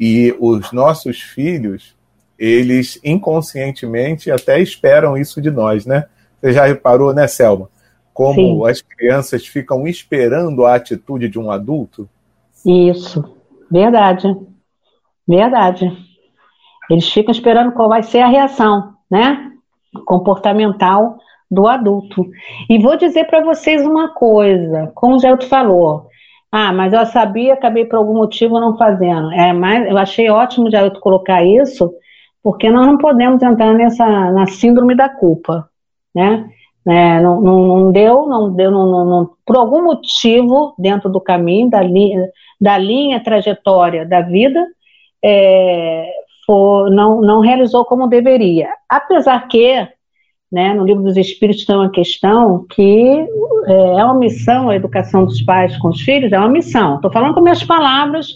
E 0.00 0.34
os 0.40 0.72
nossos 0.72 1.20
filhos, 1.20 1.94
eles 2.38 2.98
inconscientemente 3.04 4.30
até 4.30 4.58
esperam 4.58 5.14
isso 5.14 5.42
de 5.42 5.50
nós, 5.50 5.84
né? 5.84 6.06
Você 6.40 6.52
já 6.54 6.64
reparou, 6.64 7.12
né, 7.12 7.26
Selma? 7.26 7.68
Como 8.14 8.64
Sim. 8.64 8.70
as 8.70 8.80
crianças 8.80 9.46
ficam 9.46 9.86
esperando 9.86 10.64
a 10.64 10.74
atitude 10.74 11.28
de 11.28 11.38
um 11.38 11.50
adulto? 11.50 12.08
Isso, 12.64 13.36
verdade. 13.70 14.34
Verdade. 15.28 15.92
Eles 16.90 17.08
ficam 17.12 17.30
esperando 17.30 17.72
qual 17.72 17.88
vai 17.88 18.02
ser 18.02 18.20
a 18.20 18.26
reação, 18.26 18.94
né? 19.10 19.52
Comportamental 20.06 21.18
do 21.50 21.66
adulto. 21.66 22.26
E 22.68 22.78
vou 22.78 22.96
dizer 22.96 23.24
para 23.24 23.44
vocês 23.44 23.84
uma 23.84 24.14
coisa, 24.14 24.90
como 24.94 25.16
o 25.16 25.18
Gelto 25.18 25.46
falou. 25.46 26.09
Ah, 26.52 26.72
mas 26.72 26.92
eu 26.92 27.06
sabia, 27.06 27.54
acabei 27.54 27.84
por 27.84 27.96
algum 27.96 28.14
motivo 28.14 28.58
não 28.58 28.76
fazendo. 28.76 29.30
É, 29.32 29.52
mas 29.52 29.88
eu 29.88 29.96
achei 29.96 30.28
ótimo 30.28 30.70
Gelto 30.70 31.00
colocar 31.00 31.44
isso, 31.44 31.92
porque 32.42 32.70
nós 32.70 32.86
não 32.86 32.98
podemos 32.98 33.42
entrar 33.42 33.72
nessa 33.74 34.04
na 34.32 34.46
síndrome 34.46 34.96
da 34.96 35.08
culpa, 35.08 35.68
né? 36.14 36.48
É, 36.88 37.20
não, 37.20 37.40
não, 37.40 37.66
não, 37.66 37.92
deu, 37.92 38.26
não 38.26 38.52
deu, 38.52 38.70
não, 38.70 39.04
não, 39.04 39.30
por 39.46 39.56
algum 39.56 39.84
motivo 39.84 40.74
dentro 40.78 41.10
do 41.10 41.20
caminho 41.20 41.68
da 41.68 41.82
linha, 41.82 42.26
da 42.60 42.78
linha 42.78 43.22
trajetória 43.22 44.06
da 44.06 44.22
vida, 44.22 44.66
é, 45.22 46.10
for, 46.46 46.90
não, 46.90 47.20
não 47.20 47.40
realizou 47.40 47.84
como 47.84 48.08
deveria. 48.08 48.70
Apesar 48.88 49.46
que, 49.46 49.86
né, 50.50 50.74
no 50.74 50.84
livro 50.84 51.02
dos 51.02 51.16
Espíritos 51.16 51.64
tem 51.64 51.76
uma 51.76 51.90
questão 51.90 52.66
que 52.68 53.26
é, 53.66 53.72
é 53.72 54.04
uma 54.04 54.18
missão 54.18 54.68
a 54.68 54.76
educação 54.76 55.24
dos 55.24 55.40
pais 55.42 55.76
com 55.78 55.88
os 55.88 56.00
filhos, 56.00 56.32
é 56.32 56.38
uma 56.38 56.48
missão. 56.48 56.96
Estou 56.96 57.12
falando 57.12 57.34
com 57.34 57.40
minhas 57.40 57.62
palavras 57.62 58.34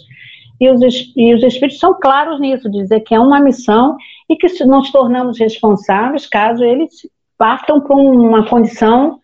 e 0.59 0.69
os, 0.69 0.81
e 1.15 1.33
os 1.33 1.43
Espíritos 1.43 1.79
são 1.79 1.99
claros 1.99 2.39
nisso, 2.39 2.71
dizer 2.71 3.01
que 3.01 3.13
é 3.13 3.19
uma 3.19 3.39
missão 3.39 3.97
e 4.29 4.35
que 4.35 4.47
nos 4.63 4.91
tornamos 4.91 5.37
responsáveis 5.37 6.25
caso 6.25 6.63
eles 6.63 6.91
partam 7.37 7.81
para 7.81 7.95
uma 7.95 8.47
condição 8.47 9.19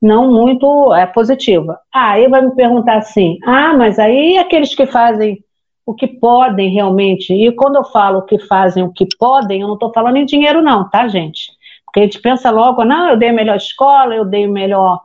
não 0.00 0.30
muito 0.30 0.92
é, 0.92 1.06
positiva. 1.06 1.78
Ah, 1.92 2.12
aí 2.12 2.28
vai 2.28 2.42
me 2.42 2.54
perguntar 2.54 2.98
assim: 2.98 3.38
ah, 3.42 3.72
mas 3.74 3.98
aí 3.98 4.36
aqueles 4.36 4.74
que 4.74 4.86
fazem 4.86 5.42
o 5.86 5.94
que 5.94 6.06
podem 6.06 6.70
realmente, 6.70 7.32
e 7.32 7.50
quando 7.52 7.76
eu 7.76 7.84
falo 7.84 8.22
que 8.22 8.38
fazem 8.38 8.82
o 8.82 8.92
que 8.92 9.06
podem, 9.18 9.60
eu 9.60 9.66
não 9.66 9.74
estou 9.74 9.92
falando 9.92 10.16
em 10.16 10.24
dinheiro, 10.24 10.62
não, 10.62 10.88
tá, 10.88 11.08
gente? 11.08 11.52
Porque 11.94 12.00
a 12.00 12.02
gente 12.02 12.20
pensa 12.20 12.50
logo, 12.50 12.84
não, 12.84 13.08
eu 13.08 13.16
dei 13.16 13.28
a 13.28 13.32
melhor 13.32 13.56
escola, 13.56 14.16
eu 14.16 14.24
dei 14.24 14.48
o 14.48 14.52
melhor 14.52 15.00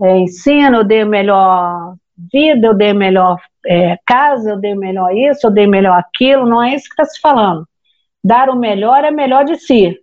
é, 0.00 0.18
ensino, 0.18 0.76
eu 0.76 0.84
dei 0.84 1.00
a 1.00 1.06
melhor 1.06 1.96
vida, 2.32 2.68
eu 2.68 2.74
dei 2.74 2.90
a 2.90 2.94
melhor 2.94 3.40
é, 3.66 3.98
casa, 4.06 4.50
eu 4.50 4.56
dei 4.56 4.72
o 4.72 4.78
melhor 4.78 5.12
isso, 5.12 5.48
eu 5.48 5.50
dei 5.50 5.66
melhor 5.66 5.98
aquilo, 5.98 6.46
não 6.46 6.62
é 6.62 6.76
isso 6.76 6.84
que 6.84 6.92
está 6.92 7.04
se 7.04 7.20
falando. 7.20 7.66
Dar 8.22 8.50
o 8.50 8.54
melhor 8.54 9.02
é 9.02 9.10
melhor 9.10 9.44
de 9.44 9.56
si. 9.56 9.98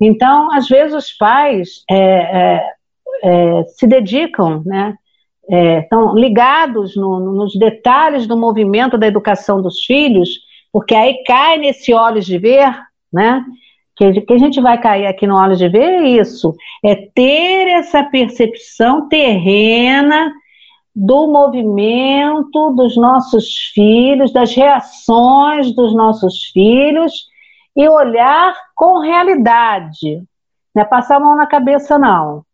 Então, 0.00 0.50
às 0.52 0.66
vezes, 0.68 0.94
os 0.94 1.12
pais 1.12 1.84
é, 1.90 2.64
se 3.76 3.86
dedicam, 3.86 4.62
né? 4.64 4.94
estão 5.82 6.14
ligados 6.14 6.96
no, 6.96 7.20
nos 7.20 7.58
detalhes 7.58 8.26
do 8.26 8.38
movimento 8.38 8.96
da 8.96 9.06
educação 9.06 9.60
dos 9.60 9.84
filhos, 9.84 10.30
porque 10.72 10.94
aí 10.94 11.22
cai 11.26 11.58
nesse 11.58 11.92
olhos 11.92 12.24
de 12.24 12.38
ver, 12.38 12.74
né? 13.12 13.44
Que, 13.98 14.20
que 14.20 14.32
a 14.32 14.38
gente 14.38 14.60
vai 14.60 14.80
cair 14.80 15.06
aqui 15.06 15.26
no 15.26 15.34
olhos 15.34 15.58
de 15.58 15.68
ver 15.68 15.82
é 15.82 16.08
isso, 16.08 16.54
é 16.84 16.94
ter 16.94 17.66
essa 17.68 18.04
percepção 18.04 19.08
terrena 19.08 20.32
do 20.94 21.26
movimento 21.26 22.70
dos 22.76 22.96
nossos 22.96 23.72
filhos, 23.74 24.32
das 24.32 24.54
reações 24.54 25.74
dos 25.74 25.92
nossos 25.94 26.44
filhos 26.52 27.12
e 27.76 27.88
olhar 27.88 28.54
com 28.74 29.00
realidade. 29.00 30.22
Não 30.72 30.82
é 30.82 30.84
passar 30.84 31.16
a 31.16 31.20
mão 31.20 31.36
na 31.36 31.46
cabeça, 31.46 31.98
não. 31.98 32.44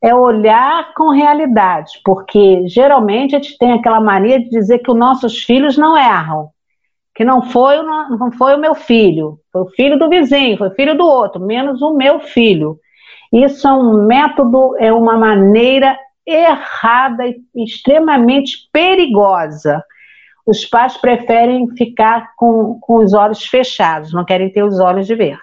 É 0.00 0.14
olhar 0.14 0.94
com 0.94 1.10
realidade, 1.10 2.00
porque 2.04 2.66
geralmente 2.68 3.34
a 3.34 3.40
gente 3.40 3.58
tem 3.58 3.72
aquela 3.72 4.00
mania 4.00 4.38
de 4.38 4.50
dizer 4.50 4.78
que 4.78 4.90
os 4.90 4.96
nossos 4.96 5.42
filhos 5.42 5.76
não 5.76 5.96
erram, 5.96 6.50
que 7.22 7.24
não 7.24 7.40
foi, 7.40 7.80
não 7.80 8.32
foi 8.32 8.56
o 8.56 8.58
meu 8.58 8.74
filho, 8.74 9.38
foi 9.52 9.62
o 9.62 9.70
filho 9.70 9.96
do 9.96 10.08
vizinho, 10.08 10.58
foi 10.58 10.68
o 10.68 10.74
filho 10.74 10.96
do 10.96 11.06
outro, 11.06 11.40
menos 11.40 11.80
o 11.80 11.94
meu 11.94 12.18
filho. 12.18 12.80
Isso 13.32 13.66
é 13.68 13.72
um 13.72 14.04
método, 14.06 14.76
é 14.76 14.92
uma 14.92 15.16
maneira 15.16 15.96
errada 16.26 17.24
e 17.28 17.64
extremamente 17.64 18.68
perigosa. 18.72 19.84
Os 20.44 20.66
pais 20.66 20.96
preferem 20.96 21.68
ficar 21.76 22.32
com, 22.36 22.80
com 22.80 22.96
os 22.96 23.14
olhos 23.14 23.44
fechados, 23.44 24.12
não 24.12 24.24
querem 24.24 24.50
ter 24.50 24.64
os 24.64 24.80
olhos 24.80 25.06
de 25.06 25.14
ver. 25.14 25.38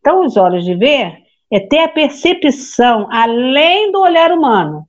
Então, 0.00 0.26
os 0.26 0.36
olhos 0.36 0.62
de 0.62 0.74
ver 0.74 1.16
é 1.50 1.58
ter 1.58 1.78
a 1.78 1.88
percepção 1.88 3.08
além 3.10 3.90
do 3.90 4.00
olhar 4.00 4.30
humano, 4.30 4.84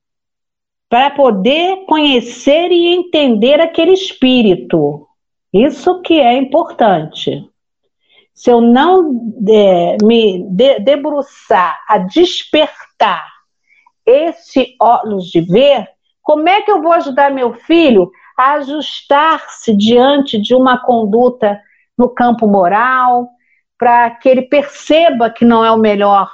para 0.89 1.11
poder 1.11 1.85
conhecer 1.85 2.71
e 2.71 2.87
entender 2.93 3.61
aquele 3.61 3.93
espírito. 3.93 5.07
Isso 5.53 6.01
que 6.01 6.19
é 6.19 6.33
importante. 6.33 7.49
Se 8.33 8.51
eu 8.51 8.61
não 8.61 9.33
é, 9.49 9.97
me 10.03 10.47
de, 10.49 10.79
debruçar 10.79 11.79
a 11.87 11.97
despertar 11.97 13.27
esse 14.05 14.75
olhos 14.79 15.25
de 15.25 15.41
ver, 15.41 15.87
como 16.21 16.47
é 16.47 16.61
que 16.61 16.71
eu 16.71 16.81
vou 16.81 16.93
ajudar 16.93 17.31
meu 17.31 17.53
filho 17.53 18.11
a 18.37 18.53
ajustar-se 18.53 19.75
diante 19.75 20.39
de 20.39 20.55
uma 20.55 20.77
conduta 20.77 21.61
no 21.97 22.07
campo 22.07 22.47
moral, 22.47 23.29
para 23.77 24.11
que 24.11 24.29
ele 24.29 24.43
perceba 24.43 25.29
que 25.29 25.43
não 25.43 25.65
é 25.65 25.71
o 25.71 25.77
melhor 25.77 26.31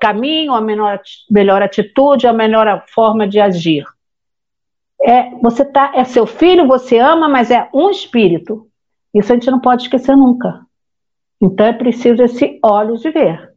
caminho, 0.00 0.54
a 0.54 0.60
melhor 0.60 1.62
atitude, 1.62 2.26
a 2.26 2.32
melhor 2.32 2.84
forma 2.88 3.26
de 3.26 3.40
agir. 3.40 3.84
É, 5.04 5.30
você 5.42 5.64
tá, 5.64 5.92
é 5.94 6.04
seu 6.04 6.26
filho, 6.26 6.66
você 6.66 6.98
ama, 6.98 7.28
mas 7.28 7.50
é 7.50 7.68
um 7.74 7.90
espírito. 7.90 8.66
Isso 9.14 9.30
a 9.30 9.34
gente 9.36 9.50
não 9.50 9.60
pode 9.60 9.82
esquecer 9.82 10.16
nunca. 10.16 10.60
Então 11.40 11.66
é 11.66 11.72
preciso 11.72 12.22
esse 12.22 12.58
olhos 12.64 13.02
de 13.02 13.10
ver. 13.10 13.52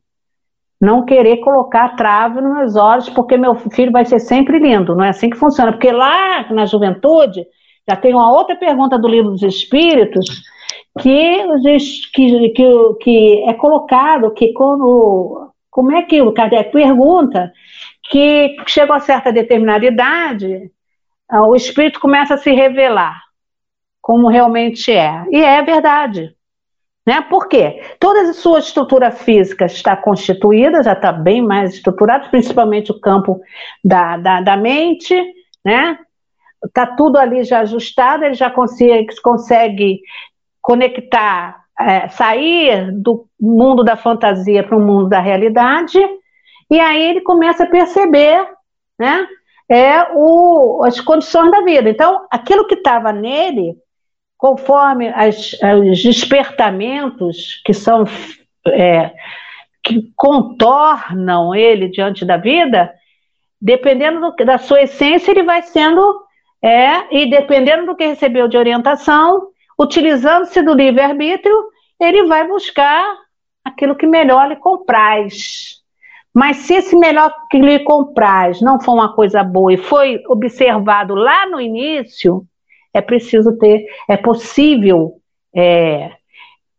Não 0.80 1.06
querer 1.06 1.38
colocar 1.38 1.96
trave 1.96 2.42
nos 2.42 2.54
meus 2.54 2.75
olhos, 2.75 3.10
porque 3.10 3.38
meu 3.38 3.56
filho 3.56 3.92
vai 3.92 4.06
ser 4.06 4.20
sempre 4.20 4.60
lindo. 4.60 4.96
Não 4.96 5.04
é 5.04 5.10
assim 5.10 5.30
que 5.30 5.38
funciona. 5.38 5.72
Porque 5.72 5.92
lá 5.92 6.51
na 6.51 6.66
juventude, 6.66 7.46
já 7.89 7.96
tem 7.96 8.13
uma 8.13 8.32
outra 8.32 8.56
pergunta 8.56 9.00
do 9.00 9.08
livro 9.08 9.32
dos 9.32 9.42
Espíritos, 9.42 10.44
que, 11.00 11.44
que, 12.13 12.50
que, 12.50 12.94
que 13.01 13.44
é 13.48 13.54
colocado 13.54 14.32
que 14.32 14.51
quando 14.54 15.51
como 15.70 15.92
é 15.92 16.01
que 16.01 16.22
o 16.22 16.34
Kardec 16.34 16.72
pergunta 16.72 17.54
que 18.10 18.56
chegou 18.66 18.96
a 18.96 19.00
certa 19.00 19.32
determinada 19.32 19.86
idade, 19.86 20.72
o 21.31 21.55
espírito 21.55 22.00
começa 22.00 22.36
a 22.36 22.38
se 22.38 22.51
revelar 22.51 23.22
como 24.01 24.29
realmente 24.29 24.89
é. 24.91 25.25
E 25.29 25.43
é 25.43 25.62
verdade. 25.62 26.34
Né? 27.05 27.22
Por 27.22 27.50
quê? 27.50 27.81
Toda 28.00 28.22
a 28.22 28.34
sua 28.34 28.60
estrutura 28.60 29.12
física 29.12 29.65
está 29.65 29.98
constituída, 29.98 30.81
já 30.81 30.93
está 30.93 31.12
bem 31.12 31.41
mais 31.41 31.74
estruturada, 31.74 32.29
principalmente 32.29 32.91
o 32.91 33.00
campo 33.00 33.41
da, 33.84 34.15
da, 34.17 34.41
da 34.41 34.57
mente, 34.57 35.13
né? 35.63 36.00
Está 36.65 36.86
tudo 36.86 37.17
ali 37.17 37.43
já 37.43 37.60
ajustado, 37.60 38.24
ele 38.24 38.34
já 38.34 38.50
consegue, 38.50 39.07
consegue 39.22 40.00
conectar 40.62 41.63
é, 41.79 42.07
sair 42.10 42.91
do 42.91 43.27
mundo 43.39 43.84
da 43.84 43.96
fantasia 43.96 44.63
para 44.63 44.77
o 44.77 44.81
mundo 44.81 45.07
da 45.07 45.19
realidade, 45.19 46.00
e 46.69 46.79
aí 46.79 47.10
ele 47.10 47.22
começa 47.22 47.63
a 47.63 47.69
perceber 47.69 48.46
né, 49.00 49.27
é 49.69 50.07
o, 50.13 50.83
as 50.83 51.00
condições 51.00 51.51
da 51.51 51.62
vida. 51.62 51.89
Então, 51.89 52.25
aquilo 52.31 52.65
que 52.65 52.75
estava 52.75 53.12
nele, 53.12 53.75
conforme 54.38 55.09
as, 55.09 55.53
os 55.81 56.01
despertamentos 56.01 57.62
que 57.65 57.74
são 57.74 58.05
é, 58.67 59.13
que 59.83 60.12
contornam 60.15 61.55
ele 61.55 61.89
diante 61.89 62.25
da 62.25 62.38
vida, 62.38 62.93
dependendo 63.62 64.19
do, 64.19 64.45
da 64.45 64.57
sua 64.57 64.81
essência, 64.81 65.31
ele 65.31 65.43
vai 65.43 65.62
sendo, 65.62 66.21
é, 66.62 67.15
e 67.15 67.29
dependendo 67.29 67.86
do 67.86 67.95
que 67.95 68.05
recebeu 68.05 68.47
de 68.47 68.57
orientação, 68.57 69.47
utilizando-se 69.79 70.62
do 70.62 70.74
livre-arbítrio, 70.74 71.55
ele 72.00 72.24
vai 72.25 72.47
buscar 72.47 73.15
aquilo 73.63 73.95
que 73.95 74.05
melhor 74.05 74.47
lhe 74.50 74.55
compraz. 74.55 75.76
Mas 76.38 76.58
se 76.58 76.75
esse 76.75 76.96
melhor 76.96 77.34
que 77.50 77.58
lhe 77.58 77.79
compraz 77.79 78.62
não 78.62 78.79
for 78.79 78.94
uma 78.94 79.15
coisa 79.15 79.44
boa 79.44 79.74
e 79.74 79.77
foi 79.77 80.22
observado 80.27 81.15
lá 81.15 81.50
no 81.50 81.60
início, 81.60 82.46
é 82.94 83.01
preciso 83.01 83.58
ter, 83.58 83.88
é 84.08 84.15
possível 84.15 85.15
é, 85.56 86.12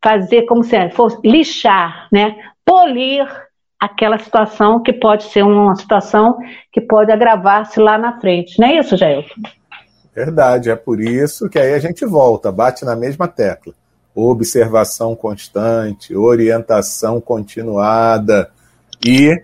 fazer 0.01 0.43
como 0.43 0.63
se 0.63 0.91
fosse 0.91 1.19
lixar, 1.25 2.07
né? 2.13 2.37
Polir 2.65 3.27
aquela 3.81 4.17
situação 4.21 4.81
que 4.81 4.93
pode 4.93 5.25
ser 5.25 5.43
uma 5.43 5.75
situação 5.75 6.39
que 6.73 6.81
pode 6.81 7.11
agravar-se 7.11 7.81
lá 7.81 7.99
na 7.99 8.21
frente. 8.21 8.61
Não 8.61 8.69
é 8.69 8.79
isso, 8.79 8.97
Jailton? 8.97 9.43
Verdade, 10.15 10.71
é 10.71 10.77
por 10.77 11.01
isso 11.01 11.51
que 11.51 11.59
aí 11.59 11.75
a 11.75 11.81
gente 11.81 12.07
volta, 12.07 12.53
bate 12.53 12.85
na 12.85 12.95
mesma 12.95 13.27
tecla. 13.27 13.75
Observação 14.15 15.17
constante, 15.17 16.15
orientação 16.15 17.21
continuada 17.21 18.53
e 19.05 19.41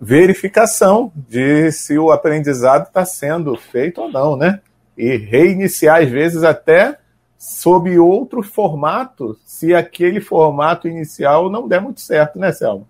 verificação 0.00 1.12
de 1.14 1.70
se 1.72 1.98
o 1.98 2.10
aprendizado 2.10 2.86
está 2.86 3.04
sendo 3.04 3.56
feito 3.56 4.02
ou 4.02 4.10
não, 4.10 4.36
né? 4.36 4.60
E 4.96 5.16
reiniciar, 5.16 6.02
às 6.02 6.08
vezes, 6.08 6.42
até 6.42 6.98
sob 7.38 7.98
outro 7.98 8.42
formato, 8.42 9.36
se 9.44 9.74
aquele 9.74 10.20
formato 10.20 10.88
inicial 10.88 11.50
não 11.50 11.68
der 11.68 11.80
muito 11.80 12.00
certo, 12.00 12.38
né, 12.38 12.52
Selma? 12.52 12.86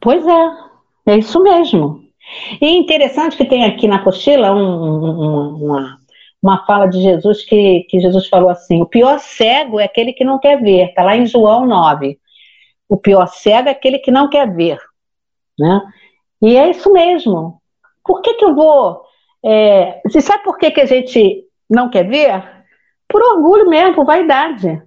Pois 0.00 0.24
é, 0.26 1.12
é 1.12 1.18
isso 1.18 1.42
mesmo. 1.42 2.04
E 2.60 2.76
interessante 2.76 3.36
que 3.36 3.44
tem 3.44 3.64
aqui 3.64 3.86
na 3.86 3.96
apostila 3.96 4.52
um, 4.52 5.64
uma, 5.64 5.98
uma 6.42 6.66
fala 6.66 6.86
de 6.86 7.00
Jesus 7.00 7.44
que, 7.44 7.86
que 7.88 8.00
Jesus 8.00 8.28
falou 8.28 8.48
assim: 8.48 8.82
o 8.82 8.86
pior 8.86 9.18
cego 9.18 9.78
é 9.78 9.84
aquele 9.84 10.12
que 10.12 10.24
não 10.24 10.38
quer 10.38 10.60
ver, 10.60 10.88
está 10.88 11.02
lá 11.02 11.16
em 11.16 11.26
João 11.26 11.66
9. 11.66 12.18
O 12.88 12.96
pior 12.96 13.26
cego 13.26 13.68
é 13.68 13.72
aquele 13.72 13.98
que 13.98 14.10
não 14.10 14.28
quer 14.28 14.52
ver. 14.54 14.78
Né? 15.58 15.80
E 16.42 16.56
é 16.56 16.70
isso 16.70 16.92
mesmo. 16.92 17.60
Por 18.04 18.20
que, 18.20 18.34
que 18.34 18.44
eu 18.44 18.54
vou. 18.54 19.02
É, 19.44 20.00
você 20.04 20.20
sabe 20.20 20.44
por 20.44 20.58
que, 20.58 20.70
que 20.70 20.80
a 20.80 20.86
gente 20.86 21.44
não 21.68 21.88
quer 21.88 22.04
ver? 22.04 22.42
Por 23.08 23.22
orgulho 23.22 23.68
mesmo, 23.68 23.94
por 23.94 24.04
vaidade. 24.04 24.82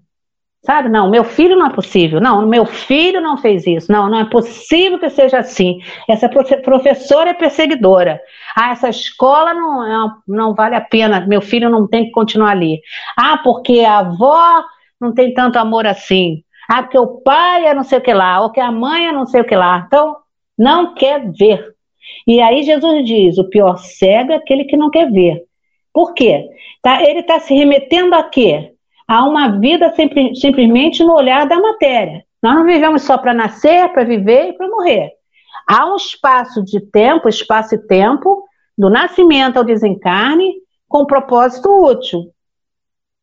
Sabe? 0.65 0.89
Não, 0.89 1.09
meu 1.09 1.23
filho 1.23 1.55
não 1.55 1.67
é 1.67 1.69
possível. 1.69 2.19
Não, 2.19 2.45
meu 2.45 2.65
filho 2.65 3.21
não 3.21 3.37
fez 3.37 3.65
isso. 3.65 3.91
Não, 3.91 4.09
não 4.09 4.19
é 4.19 4.25
possível 4.25 4.99
que 4.99 5.09
seja 5.09 5.39
assim. 5.39 5.79
Essa 6.09 6.27
professora 6.27 7.29
é 7.29 7.33
perseguidora. 7.33 8.19
Ah, 8.55 8.71
essa 8.71 8.89
escola 8.89 9.53
não, 9.53 10.17
não 10.27 10.53
vale 10.53 10.75
a 10.75 10.81
pena. 10.81 11.25
Meu 11.25 11.41
filho 11.41 11.69
não 11.69 11.87
tem 11.87 12.05
que 12.05 12.11
continuar 12.11 12.51
ali. 12.51 12.81
Ah, 13.17 13.37
porque 13.43 13.79
a 13.81 13.99
avó 13.99 14.63
não 14.99 15.13
tem 15.13 15.33
tanto 15.33 15.57
amor 15.57 15.87
assim. 15.87 16.43
Ah, 16.67 16.83
porque 16.83 16.97
o 16.97 17.21
pai 17.21 17.65
é 17.65 17.73
não 17.73 17.83
sei 17.83 17.99
o 17.99 18.01
que 18.01 18.13
lá. 18.13 18.41
Ou 18.41 18.51
que 18.51 18.59
a 18.59 18.71
mãe 18.71 19.07
é 19.07 19.11
não 19.13 19.25
sei 19.25 19.41
o 19.41 19.45
que 19.45 19.55
lá. 19.55 19.85
Então, 19.87 20.17
não 20.57 20.93
quer 20.93 21.31
ver. 21.31 21.75
E 22.25 22.41
aí 22.41 22.63
Jesus 22.63 23.05
diz: 23.05 23.37
o 23.37 23.49
pior 23.49 23.77
cego 23.77 24.31
é 24.31 24.35
aquele 24.35 24.65
que 24.65 24.77
não 24.77 24.89
quer 24.89 25.11
ver. 25.11 25.43
Por 25.93 26.13
quê? 26.13 26.47
Tá, 26.81 27.01
ele 27.03 27.19
está 27.19 27.39
se 27.39 27.53
remetendo 27.53 28.15
a 28.15 28.23
quê? 28.23 28.73
a 29.07 29.23
uma 29.23 29.57
vida 29.59 29.93
sempre, 29.95 30.35
simplesmente 30.35 31.03
no 31.03 31.13
olhar 31.13 31.47
da 31.47 31.59
matéria. 31.59 32.25
Nós 32.43 32.55
não 32.55 32.65
vivemos 32.65 33.03
só 33.03 33.17
para 33.17 33.33
nascer, 33.33 33.87
para 33.93 34.03
viver 34.03 34.49
e 34.49 34.53
para 34.53 34.67
morrer. 34.67 35.13
Há 35.65 35.85
um 35.91 35.95
espaço 35.95 36.63
de 36.63 36.79
tempo, 36.81 37.29
espaço 37.29 37.75
e 37.75 37.87
tempo, 37.87 38.43
do 38.77 38.89
nascimento 38.89 39.57
ao 39.57 39.63
desencarne, 39.63 40.53
com 40.87 41.05
propósito 41.05 41.69
útil, 41.69 42.31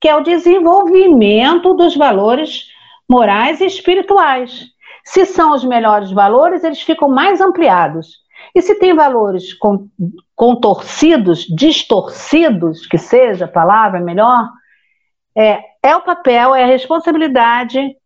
que 0.01 0.09
é 0.09 0.17
o 0.17 0.23
desenvolvimento 0.23 1.75
dos 1.75 1.97
valores 1.97 2.67
morais 3.09 3.61
e 3.61 3.67
espirituais. 3.67 4.67
Se 5.05 5.27
são 5.27 5.53
os 5.53 5.65
melhores 5.65 6.11
valores, 6.11 6.65
eles 6.65 6.81
ficam 6.81 7.09
mais 7.09 7.41
ampliados. 7.41 8.25
E 8.55 8.63
se 8.63 8.77
tem 8.79 8.95
valores 8.95 9.51
contorcidos, 10.35 11.47
distorcidos, 11.47 12.87
que 12.87 12.99
seja 12.99 13.45
a 13.45 13.49
palavra 13.49 14.01
melhor, 14.01 14.49
é, 15.37 15.61
é 15.83 15.97
o 15.97 16.03
papel, 16.03 16.55
é 16.55 16.65
a 16.65 16.69
responsabilidade 16.69 17.97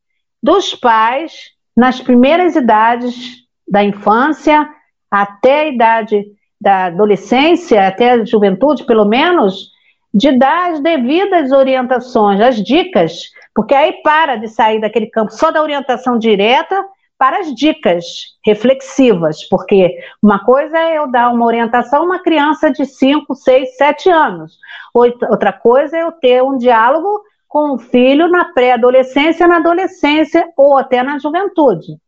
dos 0.43 0.75
pais 0.75 1.51
nas 1.77 2.01
primeiras 2.01 2.57
idades 2.57 3.47
da 3.67 3.85
infância 3.85 4.69
até 5.11 5.61
a 5.61 5.69
idade 5.69 6.25
da 6.61 6.87
adolescência, 6.87 7.87
até 7.87 8.13
a 8.13 8.25
juventude, 8.25 8.85
pelo 8.85 9.05
menos, 9.05 9.71
de 10.13 10.33
dar 10.33 10.73
as 10.73 10.81
devidas 10.81 11.53
orientações, 11.53 12.41
as 12.41 12.57
dicas, 12.63 13.31
porque 13.59 13.75
aí 13.75 13.95
para 14.05 14.37
de 14.37 14.47
sair 14.47 14.81
daquele 14.81 15.09
campo 15.09 15.33
só 15.33 15.51
da 15.51 15.61
orientação 15.61 16.17
direta 16.17 16.81
para 17.19 17.41
as 17.41 17.53
dicas 17.53 18.05
reflexivas, 18.47 19.43
porque 19.49 19.99
uma 20.23 20.45
coisa 20.45 20.79
é 20.79 20.99
eu 20.99 21.11
dar 21.11 21.29
uma 21.31 21.45
orientação 21.45 22.03
a 22.03 22.05
uma 22.05 22.19
criança 22.21 22.71
de 22.71 22.87
5, 22.87 23.35
6, 23.35 23.77
7 23.77 24.11
anos, 24.11 24.59
outra 24.95 25.53
coisa 25.53 25.99
é 25.99 26.05
eu 26.05 26.13
ter 26.13 26.41
um 26.41 26.57
diálogo 26.57 27.21
com 27.49 27.73
o 27.73 27.79
filho 27.79 28.29
na 28.29 28.45
pré-adolescência, 28.45 29.49
na 29.49 29.57
adolescência 29.57 30.49
ou 30.57 30.79
até 30.79 31.03
na 31.03 31.19
juventude. 31.19 31.99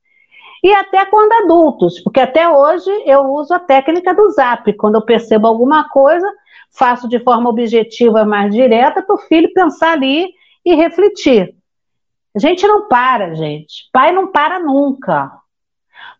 E 0.62 0.72
até 0.72 1.04
quando 1.06 1.32
adultos, 1.32 1.98
porque 1.98 2.20
até 2.20 2.48
hoje 2.48 2.92
eu 3.06 3.22
uso 3.22 3.52
a 3.52 3.58
técnica 3.58 4.14
do 4.14 4.30
zap. 4.30 4.72
Quando 4.74 4.94
eu 4.94 5.02
percebo 5.04 5.48
alguma 5.48 5.88
coisa, 5.88 6.32
faço 6.70 7.08
de 7.08 7.18
forma 7.18 7.50
objetiva 7.50 8.24
mais 8.24 8.54
direta 8.54 9.02
para 9.02 9.16
o 9.16 9.18
filho 9.18 9.52
pensar 9.52 9.94
ali 9.94 10.38
e 10.64 10.74
refletir. 10.74 11.54
A 12.34 12.38
gente 12.38 12.66
não 12.66 12.88
para, 12.88 13.34
gente. 13.34 13.88
Pai 13.92 14.12
não 14.12 14.30
para 14.30 14.60
nunca. 14.60 15.32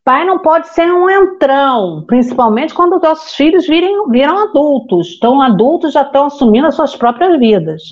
Pai 0.05 0.25
não 0.25 0.39
pode 0.39 0.69
ser 0.71 0.93
um 0.93 1.09
entrão, 1.09 2.05
principalmente 2.07 2.75
quando 2.75 2.97
os 2.97 3.03
nossos 3.03 3.35
filhos 3.35 3.67
virem, 3.67 4.09
viram 4.09 4.39
adultos. 4.39 5.15
Então, 5.17 5.41
adultos 5.41 5.93
já 5.93 6.03
estão 6.03 6.27
assumindo 6.27 6.67
as 6.67 6.75
suas 6.75 6.97
próprias 6.97 7.39
vidas. 7.39 7.83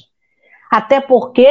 Até 0.70 1.00
porque 1.00 1.46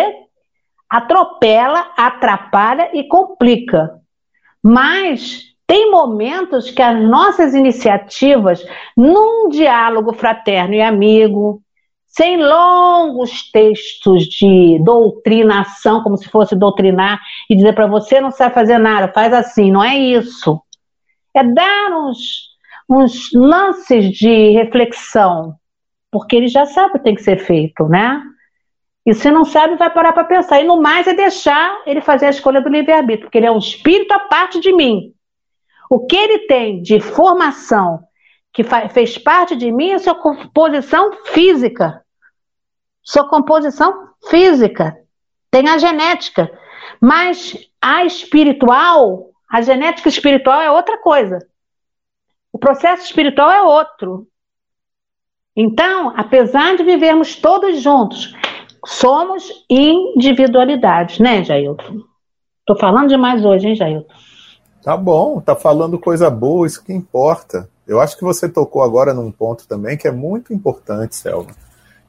atropela, 0.90 1.92
atrapalha 1.96 2.90
e 2.94 3.08
complica. 3.08 4.02
Mas 4.64 5.44
tem 5.66 5.92
momentos 5.92 6.72
que 6.72 6.82
as 6.82 7.00
nossas 7.02 7.54
iniciativas, 7.54 8.66
num 8.96 9.50
diálogo 9.50 10.14
fraterno 10.14 10.74
e 10.74 10.82
amigo, 10.82 11.62
sem 12.08 12.38
longos 12.38 13.52
textos 13.52 14.24
de 14.26 14.80
doutrinação, 14.84 16.02
como 16.02 16.18
se 16.18 16.28
fosse 16.30 16.56
doutrinar 16.56 17.20
e 17.50 17.56
dizer 17.56 17.74
para 17.74 17.86
você 17.86 18.20
não 18.20 18.32
sabe 18.32 18.56
fazer 18.56 18.78
nada, 18.78 19.12
faz 19.14 19.34
assim, 19.34 19.72
não 19.72 19.84
é 19.84 19.96
isso. 19.98 20.60
É 21.36 21.44
dar 21.44 21.92
uns, 21.92 22.50
uns 22.90 23.32
lances 23.34 24.10
de 24.12 24.52
reflexão, 24.52 25.56
porque 26.12 26.36
ele 26.36 26.48
já 26.48 26.66
sabe 26.66 26.90
o 26.90 26.94
que 26.94 27.04
tem 27.04 27.16
que 27.16 27.22
ser 27.22 27.38
feito, 27.38 27.88
né? 27.88 28.24
E 29.06 29.14
se 29.14 29.30
não 29.30 29.46
sabe, 29.46 29.76
vai 29.76 29.90
parar 29.90 30.12
para 30.12 30.26
pensar. 30.26 30.60
E 30.60 30.66
no 30.66 30.82
mais 30.82 31.08
é 31.08 31.14
deixar 31.14 31.82
ele 31.86 32.02
fazer 32.02 32.26
a 32.26 32.30
escolha 32.30 32.60
do 32.60 32.68
livre-arbítrio, 32.68 33.28
porque 33.28 33.38
ele 33.38 33.46
é 33.46 33.52
um 33.52 33.58
espírito 33.58 34.12
à 34.12 34.20
parte 34.20 34.60
de 34.60 34.74
mim. 34.74 35.14
O 35.90 36.06
que 36.06 36.18
ele 36.18 36.40
tem 36.40 36.82
de 36.82 37.00
formação 37.00 38.07
que 38.58 38.90
fez 38.90 39.18
parte 39.18 39.56
de 39.56 39.72
mim 39.72 39.92
é 39.92 40.00
sua 40.00 40.16
composição 40.16 41.12
física 41.28 42.04
sua 43.08 43.26
composição 43.26 44.10
física, 44.30 44.98
tem 45.50 45.70
a 45.70 45.78
genética. 45.78 46.52
Mas 47.00 47.58
a 47.82 48.04
espiritual, 48.04 49.30
a 49.50 49.62
genética 49.62 50.10
espiritual 50.10 50.62
é 50.62 50.70
outra 50.70 50.98
coisa. 50.98 51.40
O 52.52 52.60
processo 52.60 53.06
espiritual 53.06 53.50
é 53.50 53.62
outro. 53.62 54.28
Então, 55.56 56.14
apesar 56.18 56.76
de 56.76 56.84
vivermos 56.84 57.38
todos 57.38 57.82
juntos, 57.82 58.36
somos 58.86 59.66
individualidades, 59.70 61.18
né, 61.20 61.46
Jailton? 61.46 62.02
Tô 62.66 62.76
falando 62.76 63.08
demais 63.08 63.46
hoje, 63.46 63.70
hein, 63.70 63.76
Jailton? 63.76 64.14
Tá 64.84 64.98
bom, 64.98 65.40
tá 65.40 65.56
falando 65.56 65.98
coisa 65.98 66.30
boa, 66.30 66.68
isso 66.68 66.84
que 66.84 66.92
importa. 66.92 67.70
Eu 67.88 68.02
acho 68.02 68.18
que 68.18 68.24
você 68.24 68.50
tocou 68.50 68.84
agora 68.84 69.14
num 69.14 69.32
ponto 69.32 69.68
também 69.68 69.98
que 69.98 70.08
é 70.08 70.12
muito 70.12 70.54
importante, 70.54 71.16
Selma 71.16 71.52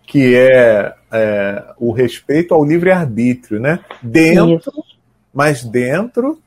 que 0.09 0.35
é, 0.35 0.95
é 1.13 1.65
o 1.77 1.93
respeito 1.93 2.55
ao 2.55 2.65
livre-arbítrio, 2.65 3.61
né? 3.61 3.79
Dentro, 4.03 4.57
Isso. 4.57 4.97
mas 5.33 5.63
dentro 5.63 6.41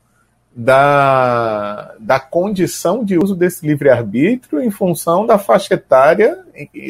da, 0.54 1.94
da 1.98 2.18
condição 2.18 3.04
de 3.04 3.16
uso 3.16 3.36
desse 3.36 3.64
livre-arbítrio 3.64 4.60
em 4.60 4.70
função 4.70 5.24
da 5.24 5.38
faixa 5.38 5.74
etária 5.74 6.44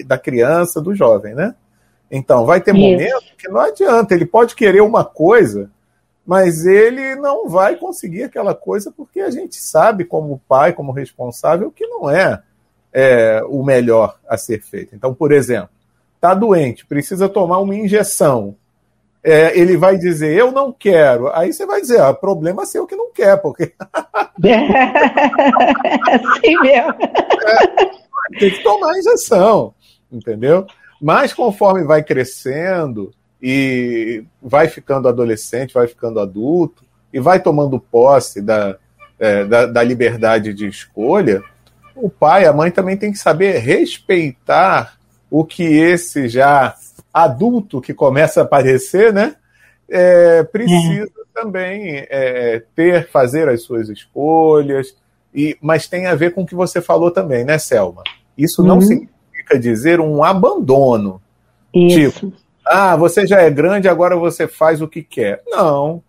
da 0.06 0.16
criança, 0.16 0.80
do 0.80 0.94
jovem, 0.94 1.34
né? 1.34 1.54
Então, 2.10 2.46
vai 2.46 2.60
ter 2.60 2.72
momentos 2.72 3.32
que 3.38 3.48
não 3.48 3.60
adianta, 3.60 4.14
ele 4.14 4.26
pode 4.26 4.54
querer 4.54 4.80
uma 4.80 5.04
coisa, 5.04 5.70
mas 6.26 6.64
ele 6.64 7.16
não 7.16 7.48
vai 7.48 7.76
conseguir 7.76 8.24
aquela 8.24 8.54
coisa 8.54 8.92
porque 8.92 9.20
a 9.20 9.30
gente 9.30 9.56
sabe, 9.56 10.04
como 10.04 10.40
pai, 10.48 10.72
como 10.72 10.92
responsável, 10.92 11.70
que 11.70 11.86
não 11.86 12.08
é 12.08 12.42
é, 12.92 13.42
o 13.48 13.62
melhor 13.64 14.18
a 14.28 14.36
ser 14.36 14.60
feito. 14.62 14.94
Então, 14.94 15.14
por 15.14 15.32
exemplo, 15.32 15.70
está 16.14 16.34
doente, 16.34 16.86
precisa 16.86 17.28
tomar 17.28 17.58
uma 17.58 17.74
injeção. 17.74 18.54
É, 19.24 19.56
ele 19.58 19.76
vai 19.76 19.96
dizer, 19.96 20.36
eu 20.36 20.50
não 20.50 20.72
quero. 20.72 21.28
Aí 21.32 21.52
você 21.52 21.64
vai 21.64 21.80
dizer, 21.80 22.00
ah, 22.00 22.12
problema 22.12 22.66
seu 22.66 22.86
que 22.86 22.96
não 22.96 23.12
quer, 23.12 23.36
porque. 23.40 23.72
é 24.44 24.54
assim 26.14 26.56
mesmo. 26.60 26.94
É, 27.00 28.38
tem 28.38 28.50
que 28.50 28.62
tomar 28.62 28.92
a 28.92 28.98
injeção, 28.98 29.74
entendeu? 30.10 30.66
Mas 31.00 31.32
conforme 31.32 31.84
vai 31.84 32.02
crescendo 32.02 33.12
e 33.42 34.24
vai 34.40 34.68
ficando 34.68 35.08
adolescente, 35.08 35.74
vai 35.74 35.88
ficando 35.88 36.20
adulto, 36.20 36.84
e 37.12 37.18
vai 37.18 37.40
tomando 37.40 37.80
posse 37.80 38.40
da, 38.40 38.76
é, 39.18 39.44
da, 39.44 39.66
da 39.66 39.82
liberdade 39.82 40.54
de 40.54 40.66
escolha, 40.68 41.42
o 41.94 42.08
pai, 42.08 42.46
a 42.46 42.52
mãe 42.52 42.70
também 42.70 42.96
tem 42.96 43.12
que 43.12 43.18
saber 43.18 43.58
respeitar 43.58 44.96
o 45.30 45.44
que 45.44 45.62
esse 45.62 46.28
já 46.28 46.74
adulto 47.12 47.80
que 47.80 47.92
começa 47.92 48.40
a 48.40 48.44
aparecer, 48.44 49.12
né? 49.12 49.36
É, 49.88 50.42
precisa 50.44 51.04
é. 51.04 51.40
também 51.40 52.06
é, 52.08 52.62
ter, 52.74 53.08
fazer 53.08 53.48
as 53.48 53.62
suas 53.62 53.88
escolhas, 53.88 54.96
e, 55.34 55.56
mas 55.60 55.86
tem 55.86 56.06
a 56.06 56.14
ver 56.14 56.32
com 56.32 56.42
o 56.42 56.46
que 56.46 56.54
você 56.54 56.80
falou 56.80 57.10
também, 57.10 57.44
né, 57.44 57.58
Selma? 57.58 58.02
Isso 58.36 58.62
não 58.62 58.76
uhum. 58.76 58.80
significa 58.80 59.58
dizer 59.58 60.00
um 60.00 60.22
abandono. 60.22 61.20
Isso. 61.74 62.26
Tipo, 62.26 62.42
ah, 62.64 62.96
você 62.96 63.26
já 63.26 63.40
é 63.40 63.50
grande, 63.50 63.88
agora 63.88 64.16
você 64.16 64.46
faz 64.46 64.80
o 64.80 64.88
que 64.88 65.02
quer. 65.02 65.42
Não. 65.46 66.02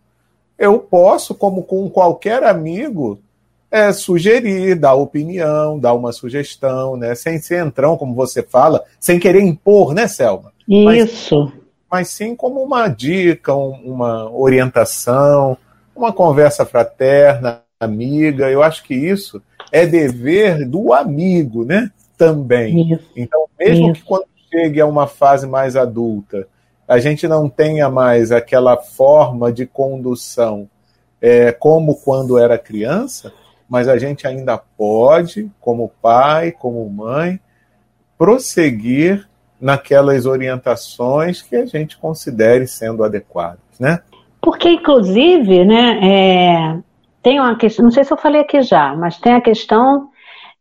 Eu 0.57 0.79
posso, 0.79 1.33
como 1.33 1.63
com 1.63 1.89
qualquer 1.89 2.43
amigo, 2.43 3.19
é, 3.71 3.91
sugerir, 3.91 4.75
dar 4.75 4.93
opinião, 4.93 5.79
dar 5.79 5.95
uma 5.95 6.11
sugestão, 6.11 6.95
né? 6.95 7.15
Sem 7.15 7.39
ser 7.39 7.65
entrão, 7.65 7.97
como 7.97 8.13
você 8.13 8.43
fala, 8.43 8.83
sem 8.99 9.19
querer 9.19 9.41
impor, 9.41 9.95
né, 9.95 10.07
Selma? 10.07 10.53
Isso. 10.69 11.45
Mas, 11.45 11.53
mas 11.91 12.07
sim 12.09 12.35
como 12.35 12.61
uma 12.61 12.87
dica, 12.87 13.55
um, 13.55 13.71
uma 13.83 14.29
orientação, 14.31 15.57
uma 15.95 16.13
conversa 16.13 16.65
fraterna, 16.65 17.61
amiga. 17.79 18.49
Eu 18.49 18.61
acho 18.61 18.83
que 18.83 18.93
isso 18.93 19.41
é 19.71 19.87
dever 19.87 20.67
do 20.67 20.93
amigo, 20.93 21.65
né? 21.65 21.89
Também. 22.15 22.93
Isso. 22.93 23.09
Então, 23.15 23.45
mesmo 23.59 23.91
isso. 23.91 24.01
que 24.01 24.07
quando 24.07 24.25
chegue 24.53 24.79
a 24.79 24.85
uma 24.85 25.07
fase 25.07 25.47
mais 25.47 25.75
adulta, 25.75 26.47
a 26.87 26.99
gente 26.99 27.27
não 27.27 27.49
tenha 27.49 27.89
mais 27.89 28.31
aquela 28.31 28.77
forma 28.77 29.51
de 29.51 29.65
condução 29.65 30.69
é, 31.19 31.51
como 31.51 31.95
quando 31.95 32.37
era 32.37 32.57
criança, 32.57 33.33
mas 33.67 33.87
a 33.87 33.97
gente 33.97 34.27
ainda 34.27 34.57
pode, 34.57 35.49
como 35.59 35.91
pai, 36.01 36.51
como 36.51 36.87
mãe, 36.89 37.39
prosseguir 38.17 39.27
naquelas 39.59 40.25
orientações 40.25 41.41
que 41.41 41.55
a 41.55 41.65
gente 41.65 41.97
considere 41.97 42.67
sendo 42.67 43.03
adequadas, 43.03 43.79
né? 43.79 43.99
Porque, 44.41 44.69
inclusive, 44.69 45.63
né, 45.63 45.99
é, 46.03 46.79
tem 47.21 47.39
uma 47.39 47.55
questão, 47.55 47.85
não 47.85 47.91
sei 47.91 48.03
se 48.03 48.11
eu 48.11 48.17
falei 48.17 48.41
aqui 48.41 48.61
já, 48.61 48.93
mas 48.93 49.17
tem 49.17 49.33
a 49.33 49.41
questão 49.41 50.09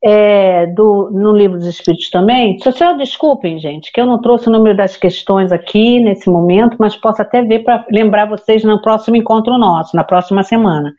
é, 0.05 0.67
do, 0.67 1.11
no 1.11 1.33
livro 1.33 1.59
dos 1.59 1.67
Espíritos 1.67 2.11
também. 2.11 2.59
Social, 2.61 2.97
desculpem, 2.97 3.59
gente, 3.59 3.93
que 3.93 4.01
eu 4.01 4.07
não 4.07 4.21
trouxe 4.21 4.49
o 4.49 4.53
número 4.53 4.77
das 4.77 4.97
questões 4.97 5.53
aqui 5.53 6.01
nesse 6.01 6.29
momento, 6.29 6.77
mas 6.79 6.97
posso 6.97 7.23
até 7.23 7.43
ver 7.43 7.61
para 7.61 7.87
lembrar 7.91 8.27
vocês 8.27 8.65
no 8.65 8.83
próximo 8.83 9.17
encontro 9.17 9.57
nosso, 9.57 9.95
na 9.97 10.05
próxima 10.05 10.43
semana. 10.43 10.93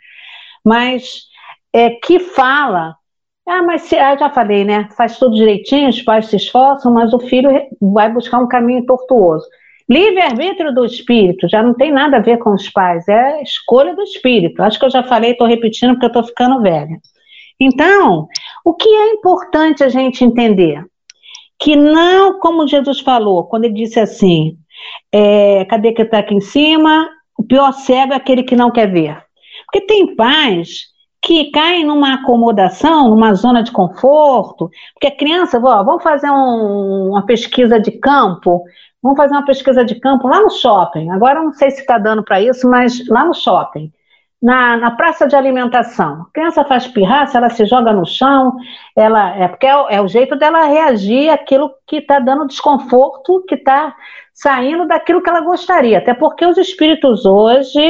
Mas 0.63 1.24
é, 1.74 1.89
que 1.89 2.20
fala 2.20 2.96
ah, 3.46 3.62
mas 3.62 3.84
se, 3.84 3.98
ah, 3.98 4.16
já 4.16 4.30
falei, 4.30 4.63
né? 4.63 4.88
Faz 4.96 5.18
tudo 5.20 5.36
direitinho, 5.36 5.89
os 5.89 6.02
pais 6.02 6.28
se 6.28 6.38
esforçam, 6.38 6.94
mas 6.94 7.13
o 7.13 7.20
filho 7.20 7.50
vai 7.82 8.12
buscar 8.12 8.39
um 8.39 8.48
caminho 8.48 8.86
tortuoso. 8.86 9.46
Livre-arbítrio 9.89 10.74
do 10.74 10.86
espírito 10.86 11.50
já 11.50 11.62
não 11.62 11.74
tem 11.74 11.92
nada 11.92 12.18
a 12.18 12.22
ver 12.22 12.38
com 12.38 12.54
os 12.54 12.70
pais, 12.70 13.06
é 13.10 13.42
escolha 13.42 13.94
do 13.96 14.02
espírito. 14.02 14.63
Acho 14.63 14.80
que 14.80 14.86
eu 14.86 14.89
já 14.89 15.04
falei, 15.04 15.32
estou 15.32 15.46
repetindo 15.46 15.92
porque 15.92 16.06
eu 16.06 16.08
estou 16.08 16.24
ficando 16.24 16.62
velha. 16.62 16.98
Então, 17.60 18.28
o 18.63 18.73
que 18.73 18.88
é 18.88 19.13
importante 19.13 19.84
a 19.84 19.89
gente 19.89 20.23
entender? 20.23 20.86
Que 21.60 21.76
não, 21.76 22.39
como 22.39 22.67
Jesus 22.67 22.99
falou, 22.99 23.45
quando 23.45 23.65
ele 23.65 23.73
disse 23.73 23.99
assim: 23.99 24.58
é, 25.12 25.65
cadê 25.65 25.91
que 25.91 26.02
está 26.02 26.19
aqui 26.19 26.36
em 26.36 26.41
cima? 26.41 27.10
O 27.38 27.43
pior 27.43 27.71
cego 27.73 28.13
é 28.13 28.15
aquele 28.15 28.43
que 28.43 28.56
não 28.56 28.71
quer 28.71 28.91
ver. 28.91 29.23
Porque 29.65 29.86
tem 29.86 30.15
pais 30.15 30.93
que 31.21 31.52
caem 31.52 31.86
numa 31.86 32.15
acomodação, 32.15 33.10
numa 33.10 33.34
zona 33.34 33.63
de 33.63 33.71
conforto, 33.71 34.69
porque 34.93 35.08
a 35.08 35.15
criança, 35.15 35.58
ó, 35.58 35.84
vamos 35.84 36.04
fazer 36.04 36.30
um, 36.30 37.12
uma 37.12 37.26
pesquisa 37.26 37.80
de 37.80 37.91
campo, 37.91 38.62
vamos 39.02 39.17
fazer 39.17 39.34
uma 39.34 39.45
pesquisa 39.45 39.86
de 39.86 39.95
campo 39.95 40.28
lá 40.28 40.41
no 40.41 40.49
shopping. 40.49 41.10
Agora 41.12 41.41
não 41.41 41.54
sei 41.54 41.71
se 41.71 41.80
está 41.80 41.97
dando 41.97 42.23
para 42.23 42.41
isso, 42.41 42.69
mas 42.69 43.08
lá 43.08 43.23
no 43.26 43.34
shopping. 43.34 43.89
Na, 44.44 44.76
na, 44.76 44.92
praça 44.92 45.26
de 45.26 45.38
alimentação. 45.38 46.24
A 46.24 46.34
criança 46.34 46.66
faz 46.66 46.86
pirraça, 46.86 47.38
ela 47.38 47.50
se 47.50 47.66
joga 47.66 47.94
no 47.94 48.06
chão, 48.06 48.54
ela 48.94 49.34
é 49.38 49.48
porque 49.48 49.66
é, 49.66 49.74
é 49.92 50.02
o 50.02 50.08
jeito 50.10 50.36
dela 50.36 50.66
reagir 50.66 51.30
àquilo 51.30 51.72
que 51.88 51.98
está 51.98 52.20
dando 52.20 52.48
desconforto, 52.48 53.46
que 53.48 53.56
está 53.56 53.96
saindo 54.34 54.86
daquilo 54.86 55.22
que 55.22 55.30
ela 55.30 55.40
gostaria. 55.40 56.00
Até 56.00 56.14
porque 56.14 56.46
os 56.46 56.58
espíritos 56.58 57.26
hoje 57.26 57.82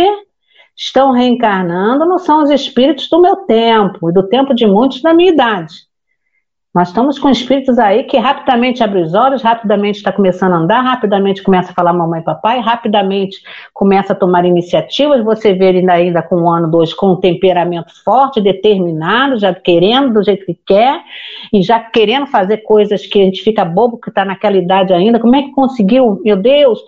estão 0.76 1.12
reencarnando 1.12 2.06
não 2.06 2.20
são 2.20 2.44
os 2.44 2.50
espíritos 2.50 3.10
do 3.10 3.20
meu 3.20 3.38
tempo 3.48 4.10
e 4.10 4.14
do 4.14 4.28
tempo 4.28 4.54
de 4.54 4.66
muitos 4.68 5.02
da 5.02 5.14
minha 5.14 5.32
idade. 5.32 5.74
Nós 6.74 6.88
estamos 6.88 7.20
com 7.20 7.30
espíritos 7.30 7.78
aí 7.78 8.04
que 8.04 8.18
rapidamente 8.18 8.84
abrem 8.84 9.04
os 9.04 9.14
olhos, 9.14 9.44
rapidamente 9.44 9.98
está 9.98 10.12
começando 10.12 10.54
a 10.54 10.58
andar, 10.58 10.82
rapidamente 10.82 11.44
começa 11.44 11.72
a 11.72 11.74
falar 11.74 11.94
mamãe 11.94 12.20
e 12.20 12.24
papai, 12.24 12.60
rapidamente 12.62 13.44
começa 13.72 14.14
a 14.14 14.16
tomar 14.16 14.44
iniciativas. 14.44 15.24
Você 15.24 15.54
vê 15.54 15.70
ele 15.70 15.92
ainda 15.92 16.24
com 16.24 16.38
um 16.38 16.50
ano, 16.50 16.72
dois, 16.72 16.92
com 16.92 17.12
um 17.12 17.16
temperamento 17.16 17.94
forte, 18.04 18.42
determinado, 18.42 19.38
já 19.38 19.54
querendo 19.54 20.16
do 20.16 20.24
jeito 20.24 20.48
que 20.48 20.58
quer 20.66 21.00
e 21.54 21.62
já 21.62 21.80
querendo 21.80 22.26
fazer 22.26 22.58
coisas 22.64 23.06
que 23.06 23.22
a 23.22 23.26
gente 23.26 23.44
fica 23.44 23.64
bobo 23.64 24.00
que 24.00 24.10
está 24.10 24.26
naquela 24.26 24.58
idade 24.58 24.94
ainda. 24.94 25.20
Como 25.20 25.36
é 25.36 25.44
que 25.44 25.52
conseguiu? 25.52 26.20
Meu 26.26 26.38
Deus! 26.38 26.80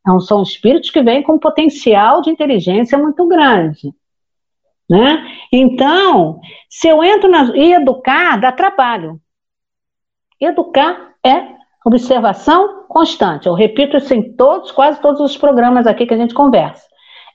Então, 0.00 0.18
são 0.18 0.42
espíritos 0.42 0.90
que 0.90 1.00
vêm 1.00 1.22
com 1.22 1.34
um 1.34 1.38
potencial 1.38 2.22
de 2.22 2.30
inteligência 2.30 2.98
muito 2.98 3.24
grande. 3.28 3.92
Né? 4.90 5.24
Então, 5.52 6.40
se 6.68 6.88
eu 6.88 7.04
entro 7.04 7.30
na. 7.30 7.56
E 7.56 7.74
educar 7.74 8.40
dá 8.40 8.50
trabalho. 8.50 9.20
Educar 10.40 11.14
é 11.24 11.56
observação 11.84 12.84
constante. 12.88 13.46
Eu 13.46 13.54
repito 13.54 13.96
isso 13.96 14.12
em 14.14 14.32
todos, 14.34 14.70
quase 14.70 15.00
todos 15.00 15.20
os 15.20 15.36
programas 15.36 15.86
aqui 15.86 16.06
que 16.06 16.14
a 16.14 16.18
gente 16.18 16.34
conversa. 16.34 16.86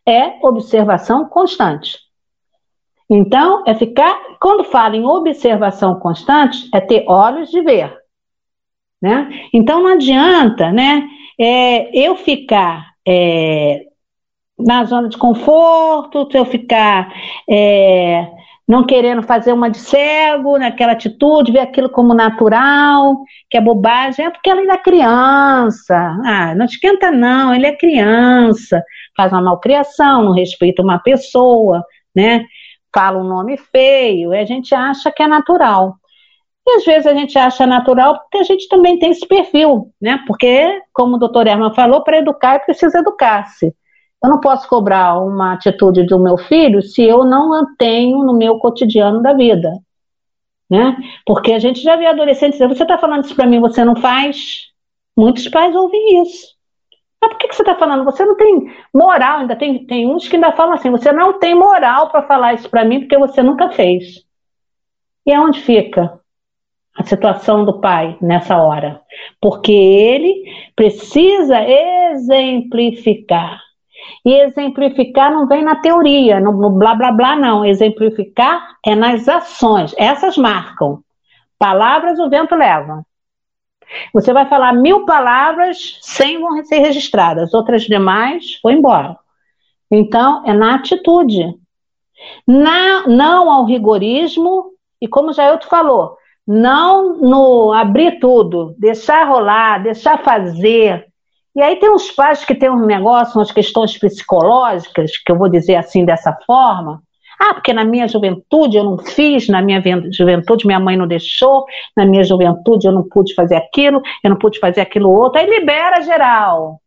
É 0.06 0.38
observação 0.46 1.28
constante. 1.28 1.98
Então, 3.10 3.64
é 3.66 3.74
ficar. 3.74 4.16
Quando 4.40 4.64
falo 4.64 4.96
em 4.96 5.06
observação 5.06 6.00
constante, 6.00 6.70
é 6.74 6.80
ter 6.82 7.06
olhos 7.08 7.50
de 7.50 7.62
ver. 7.62 7.96
Né? 9.02 9.30
Então, 9.54 9.82
não 9.82 9.94
adianta, 9.94 10.72
né? 10.72 11.08
é, 11.40 11.98
eu 11.98 12.16
ficar 12.16 12.94
é, 13.08 13.86
na 14.58 14.84
zona 14.86 15.10
de 15.10 15.18
conforto, 15.18 16.30
eu 16.34 16.46
ficar 16.46 17.14
é, 17.50 18.28
não 18.68 18.86
querendo 18.86 19.22
fazer 19.22 19.52
uma 19.52 19.70
de 19.70 19.78
cego, 19.78 20.58
naquela 20.58 20.94
atitude, 20.94 21.52
ver 21.52 21.60
aquilo 21.60 21.90
como 21.90 22.14
natural, 22.14 23.18
que 23.50 23.58
é 23.58 23.62
bobagem, 23.62 24.26
é 24.26 24.30
porque 24.30 24.50
ela 24.50 24.62
ainda 24.62 24.74
é 24.74 24.78
criança. 24.78 25.96
Ah, 26.26 26.56
não 26.56 26.66
esquenta 26.66 27.12
não, 27.12 27.54
ele 27.54 27.68
é 27.68 27.76
criança, 27.76 28.82
faz 29.16 29.32
uma 29.32 29.42
malcriação, 29.42 30.24
não 30.24 30.34
respeita 30.34 30.82
uma 30.82 31.00
pessoa, 31.00 31.84
né? 32.16 32.46
Fala 32.94 33.20
um 33.20 33.28
nome 33.28 33.58
feio, 33.58 34.34
e 34.34 34.38
a 34.38 34.46
gente 34.46 34.74
acha 34.74 35.12
que 35.12 35.24
é 35.24 35.28
natural. 35.28 35.96
E 36.66 36.78
às 36.78 36.86
vezes 36.86 37.06
a 37.06 37.14
gente 37.14 37.38
acha 37.38 37.68
natural 37.68 38.20
porque 38.20 38.38
a 38.38 38.44
gente 38.44 38.70
também 38.70 38.98
tem 38.98 39.12
esse 39.12 39.28
perfil, 39.28 39.92
né? 40.02 40.24
Porque, 40.26 40.82
como 40.94 41.16
o 41.16 41.20
doutor 41.20 41.46
Herman 41.48 41.74
falou, 41.74 42.04
para 42.04 42.20
educar 42.20 42.60
preciso 42.60 42.98
educar-se. 42.98 43.76
Eu 44.24 44.30
não 44.30 44.40
posso 44.40 44.68
cobrar 44.68 45.20
uma 45.20 45.54
atitude 45.54 46.04
do 46.04 46.20
meu 46.20 46.38
filho 46.38 46.82
se 46.82 47.04
eu 47.04 47.26
não 47.26 47.54
a 47.54 47.66
tenho 47.78 48.24
no 48.24 48.34
meu 48.34 48.58
cotidiano 48.58 49.22
da 49.22 49.34
vida. 49.34 49.72
Né? 50.70 50.96
Porque 51.26 51.52
a 51.52 51.60
gente 51.60 51.82
já 51.82 51.96
vê 51.96 52.08
adolescentes 52.08 52.58
dizer, 52.58 52.68
você 52.68 52.84
está 52.84 52.98
falando 52.98 53.26
isso 53.26 53.36
para 53.36 53.46
mim, 53.46 53.60
você 53.60 53.84
não 53.84 53.96
faz? 53.96 54.72
Muitos 55.16 55.48
pais 55.50 55.76
ouvem 55.76 56.24
isso. 56.24 56.54
Mas 57.22 57.32
por 57.32 57.38
que, 57.38 57.48
que 57.50 57.56
você 57.56 57.62
está 57.62 57.76
falando? 57.76 58.06
Você 58.06 58.26
não 58.26 58.36
tem 58.36 58.74
moral, 58.94 59.40
ainda 59.40 59.56
tem, 59.56 59.86
tem 59.86 60.10
uns 60.10 60.28
que 60.28 60.36
ainda 60.36 60.52
falam 60.54 60.74
assim, 60.74 60.90
você 60.90 61.12
não 61.12 61.40
tem 61.40 61.54
moral 61.54 62.10
para 62.10 62.24
falar 62.24 62.54
isso 62.54 62.70
para 62.70 62.86
mim 62.86 63.02
porque 63.02 63.18
você 63.18 63.44
nunca 63.44 63.70
fez. 63.72 64.26
E 65.26 65.34
aonde 65.34 65.62
fica? 65.62 66.20
a 66.96 67.04
situação 67.04 67.66
do 67.66 67.80
pai 67.80 68.18
nessa 68.22 68.62
hora, 68.62 69.02
porque 69.42 69.72
ele 69.72 70.44
precisa 70.76 71.60
exemplificar. 71.68 73.60
E 74.26 74.34
exemplificar 74.34 75.32
não 75.32 75.48
vem 75.48 75.64
na 75.64 75.76
teoria, 75.76 76.40
no, 76.40 76.70
blá 76.72 76.96
blá 76.96 77.12
blá, 77.12 77.36
não. 77.36 77.66
Exemplificar 77.66 78.78
é 78.86 78.96
nas 78.96 79.28
ações, 79.28 79.94
essas 79.98 80.38
marcam. 80.38 81.04
Palavras 81.58 82.20
o 82.20 82.30
vento 82.30 82.56
leva. 82.56 83.06
Você 84.14 84.34
vai 84.34 84.48
falar 84.48 84.74
mil 84.74 85.06
palavras, 85.06 86.00
cem 86.02 86.40
vão 86.40 86.64
ser 86.66 86.80
registradas, 86.80 87.54
outras 87.54 87.84
demais 87.84 88.60
vão 88.64 88.72
embora. 88.72 89.18
Então, 89.92 90.44
é 90.46 90.54
na 90.54 90.76
atitude. 90.76 91.54
Na, 92.48 93.08
não 93.08 93.50
ao 93.50 93.66
rigorismo, 93.66 94.72
e 95.02 95.08
como 95.08 95.30
o 95.30 95.34
Jailton 95.34 95.68
falou, 95.68 96.18
não 96.48 97.18
no 97.18 97.72
abrir 97.74 98.20
tudo, 98.20 98.76
deixar 98.78 99.28
rolar, 99.28 99.84
deixar 99.84 100.18
fazer. 100.24 101.08
E 101.56 101.62
aí 101.62 101.76
tem 101.76 101.90
uns 101.90 102.10
pais 102.12 102.44
que 102.44 102.56
têm 102.56 102.70
um 102.70 102.86
negócio, 102.86 103.38
umas 103.38 103.52
questões 103.52 103.98
psicológicas, 103.98 105.18
que 105.18 105.32
eu 105.32 105.38
vou 105.38 105.50
dizer 105.50 105.76
assim 105.76 106.04
dessa 106.04 106.36
forma. 106.46 107.02
Ah, 107.40 107.54
porque 107.54 107.74
na 107.74 107.84
minha 107.84 108.08
juventude 108.08 108.78
eu 108.78 108.84
não 108.84 108.98
fiz, 108.98 109.48
na 109.48 109.62
minha 109.62 109.82
juventude 110.12 110.66
minha 110.66 110.80
mãe 110.80 110.96
não 110.96 111.08
deixou, 111.08 111.66
na 111.96 112.06
minha 112.06 112.24
juventude 112.24 112.88
eu 112.88 112.92
não 112.92 113.04
pude 113.04 113.34
fazer 113.36 113.56
aquilo, 113.56 114.02
eu 114.24 114.30
não 114.30 114.38
pude 114.38 114.60
fazer 114.60 114.82
aquilo 114.82 115.12
outro. 115.12 115.40
Aí 115.40 115.48
libera 115.48 116.02
geral. 116.02 116.80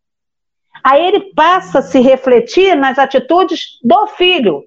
Aí 0.83 1.05
ele 1.05 1.33
passa 1.33 1.79
a 1.79 1.81
se 1.81 1.99
refletir 1.99 2.75
nas 2.75 2.97
atitudes 2.97 3.79
do 3.83 4.07
filho. 4.07 4.63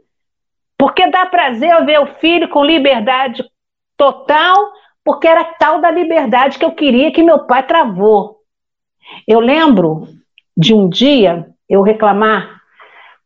Porque 0.79 1.11
dá 1.11 1.27
prazer 1.27 1.85
ver 1.85 2.01
o 2.01 2.07
filho 2.07 2.49
com 2.49 2.65
liberdade 2.65 3.45
total, 3.97 4.73
porque 5.05 5.29
era 5.29 5.45
tal 5.45 5.81
da 5.81 5.91
liberdade 5.91 6.59
que 6.59 6.65
eu 6.65 6.73
queria 6.73 7.13
que 7.13 7.23
meu 7.23 7.41
pai 7.41 7.67
travou. 7.67 8.40
Eu 9.27 9.41
lembro 9.41 10.09
de 10.57 10.75
um 10.75 10.89
dia 10.89 11.49
eu 11.69 11.83
reclamar 11.83 12.61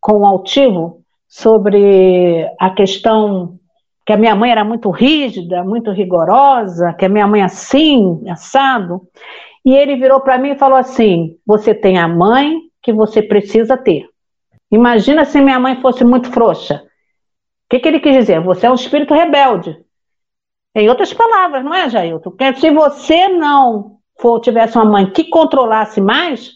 com 0.01 0.19
o 0.19 0.27
altivo 0.27 1.03
sobre 1.27 2.47
a 2.61 2.71
questão 2.71 3.59
que 4.07 4.13
a 4.13 4.17
minha 4.17 4.35
mãe 4.35 4.51
era 4.51 4.63
muito 4.63 4.91
rígida, 4.91 5.65
muito 5.65 5.91
rigorosa, 5.91 6.93
que 6.93 7.07
a 7.07 7.09
minha 7.09 7.27
mãe 7.27 7.43
assim, 7.43 8.23
assado. 8.29 9.09
E 9.65 9.75
ele 9.75 9.97
virou 9.97 10.21
para 10.21 10.37
mim 10.37 10.51
e 10.51 10.59
falou 10.59 10.77
assim: 10.77 11.39
Você 11.47 11.75
tem 11.75 11.99
a 11.99 12.07
mãe 12.07 12.61
que 12.83 12.93
você 12.93 13.23
precisa 13.23 13.77
ter. 13.77 14.07
Imagina 14.71 15.25
se 15.25 15.41
minha 15.41 15.59
mãe 15.59 15.81
fosse 15.81 16.05
muito 16.05 16.31
frouxa. 16.31 16.85
O 16.85 17.71
que, 17.71 17.79
que 17.79 17.89
ele 17.89 18.01
quis 18.01 18.15
dizer? 18.15 18.41
Você 18.41 18.67
é 18.67 18.71
um 18.71 18.75
espírito 18.75 19.15
rebelde. 19.15 19.77
Em 20.75 20.89
outras 20.89 21.15
palavras, 21.15 21.65
não 21.65 21.73
é, 21.73 21.89
Jailton? 21.89 22.35
Se 22.57 22.71
você 22.71 23.29
não 23.29 23.94
for, 24.21 24.41
tivesse 24.41 24.77
uma 24.77 24.85
mãe 24.85 25.11
que 25.11 25.25
controlasse 25.25 26.01
mais, 26.01 26.53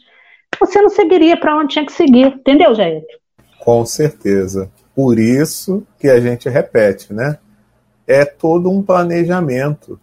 você 0.59 0.81
não 0.81 0.88
seguiria 0.88 1.38
para 1.38 1.57
onde 1.57 1.75
tinha 1.75 1.87
que 1.87 1.92
seguir. 1.92 2.27
Entendeu, 2.27 2.75
Jailton? 2.75 3.07
Com 3.61 3.85
certeza. 3.85 4.71
Por 4.94 5.18
isso 5.18 5.87
que 5.99 6.09
a 6.09 6.21
gente 6.21 6.49
repete, 6.49 7.12
né? 7.12 7.38
É 8.07 8.25
todo 8.25 8.71
um 8.71 8.83
planejamento. 8.83 10.01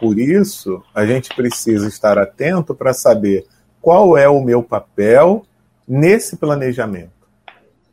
Por 0.00 0.18
isso, 0.18 0.82
a 0.94 1.04
gente 1.04 1.34
precisa 1.34 1.88
estar 1.88 2.18
atento 2.18 2.74
para 2.74 2.94
saber 2.94 3.46
qual 3.80 4.16
é 4.16 4.28
o 4.28 4.40
meu 4.40 4.62
papel 4.62 5.44
nesse 5.86 6.36
planejamento. 6.36 7.10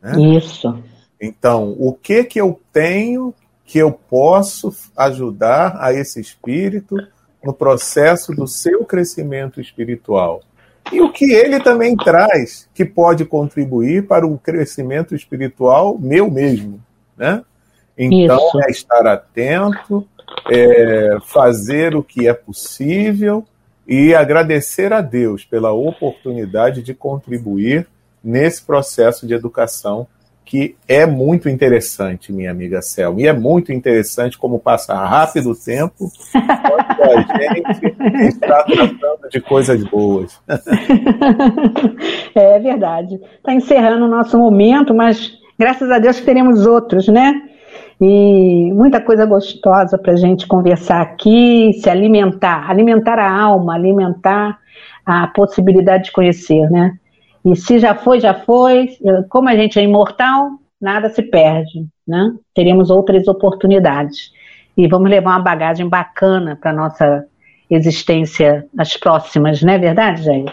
Né? 0.00 0.36
Isso. 0.36 0.78
Então, 1.20 1.74
o 1.78 1.92
que 1.92 2.24
que 2.24 2.40
eu 2.40 2.60
tenho 2.72 3.34
que 3.64 3.78
eu 3.78 3.90
posso 3.90 4.72
ajudar 4.96 5.76
a 5.80 5.92
esse 5.92 6.20
espírito 6.20 6.96
no 7.46 7.54
processo 7.54 8.32
do 8.32 8.46
seu 8.46 8.84
crescimento 8.84 9.60
espiritual? 9.60 10.42
E 10.92 11.00
o 11.00 11.12
que 11.12 11.32
ele 11.32 11.60
também 11.60 11.96
traz 11.96 12.68
que 12.74 12.84
pode 12.84 13.24
contribuir 13.24 14.06
para 14.06 14.26
o 14.26 14.38
crescimento 14.38 15.14
espiritual 15.14 15.98
meu 15.98 16.30
mesmo, 16.30 16.80
né? 17.16 17.42
Então, 17.98 18.36
Isso. 18.36 18.60
é 18.62 18.70
estar 18.70 19.06
atento, 19.06 20.06
é 20.50 21.16
fazer 21.24 21.96
o 21.96 22.02
que 22.02 22.28
é 22.28 22.34
possível 22.34 23.44
e 23.86 24.14
agradecer 24.14 24.92
a 24.92 25.00
Deus 25.00 25.44
pela 25.44 25.72
oportunidade 25.72 26.82
de 26.82 26.92
contribuir 26.92 27.86
nesse 28.22 28.62
processo 28.62 29.26
de 29.26 29.34
educação 29.34 30.06
que 30.46 30.76
é 30.86 31.04
muito 31.04 31.48
interessante, 31.48 32.32
minha 32.32 32.52
amiga 32.52 32.80
Selma. 32.80 33.20
E 33.20 33.26
é 33.26 33.32
muito 33.32 33.72
interessante 33.72 34.38
como 34.38 34.60
passa 34.60 34.94
rápido 34.94 35.50
o 35.50 35.56
tempo, 35.56 36.08
a 36.32 37.56
gente 38.16 38.28
está 38.28 38.62
tratando 38.62 39.28
de 39.28 39.40
coisas 39.40 39.82
boas. 39.90 40.40
é 42.32 42.58
verdade. 42.60 43.20
Está 43.38 43.52
encerrando 43.52 44.04
o 44.04 44.08
nosso 44.08 44.38
momento, 44.38 44.94
mas 44.94 45.32
graças 45.58 45.90
a 45.90 45.98
Deus 45.98 46.20
teremos 46.20 46.64
outros, 46.64 47.08
né? 47.08 47.34
E 48.00 48.72
muita 48.72 49.00
coisa 49.00 49.26
gostosa 49.26 49.98
para 49.98 50.12
a 50.12 50.16
gente 50.16 50.46
conversar 50.46 51.00
aqui, 51.00 51.72
se 51.82 51.90
alimentar, 51.90 52.70
alimentar 52.70 53.18
a 53.18 53.28
alma, 53.28 53.74
alimentar 53.74 54.60
a 55.04 55.26
possibilidade 55.26 56.04
de 56.04 56.12
conhecer, 56.12 56.70
né? 56.70 56.96
E 57.46 57.54
se 57.54 57.78
já 57.78 57.94
foi, 57.94 58.18
já 58.18 58.34
foi. 58.34 58.88
Como 59.28 59.48
a 59.48 59.54
gente 59.54 59.78
é 59.78 59.82
imortal, 59.82 60.50
nada 60.80 61.08
se 61.08 61.22
perde, 61.22 61.86
né? 62.06 62.34
Teremos 62.52 62.90
outras 62.90 63.28
oportunidades. 63.28 64.32
E 64.76 64.88
vamos 64.88 65.08
levar 65.08 65.30
uma 65.30 65.44
bagagem 65.44 65.88
bacana 65.88 66.58
para 66.60 66.72
nossa 66.72 67.24
existência 67.70 68.66
nas 68.74 68.96
próximas, 68.96 69.62
não 69.62 69.72
é 69.72 69.78
verdade, 69.78 70.22
Jair? 70.24 70.52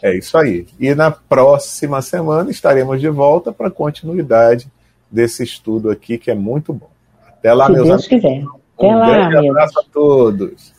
É 0.00 0.16
isso 0.16 0.38
aí. 0.38 0.66
E 0.78 0.94
na 0.94 1.10
próxima 1.10 2.00
semana 2.00 2.50
estaremos 2.50 3.00
de 3.00 3.08
volta 3.08 3.52
para 3.52 3.66
a 3.66 3.70
continuidade 3.70 4.68
desse 5.10 5.42
estudo 5.42 5.90
aqui, 5.90 6.18
que 6.18 6.30
é 6.30 6.34
muito 6.34 6.72
bom. 6.72 6.90
Até 7.26 7.52
lá, 7.52 7.66
Se 7.66 7.72
meus 7.72 7.88
Deus 7.88 8.06
amigos. 8.06 8.08
quiser. 8.08 8.44
Até 8.78 8.86
um 8.86 8.98
lá, 8.98 9.28
grande 9.28 9.48
abraço 9.48 9.80
a 9.80 9.82
todos. 9.92 10.72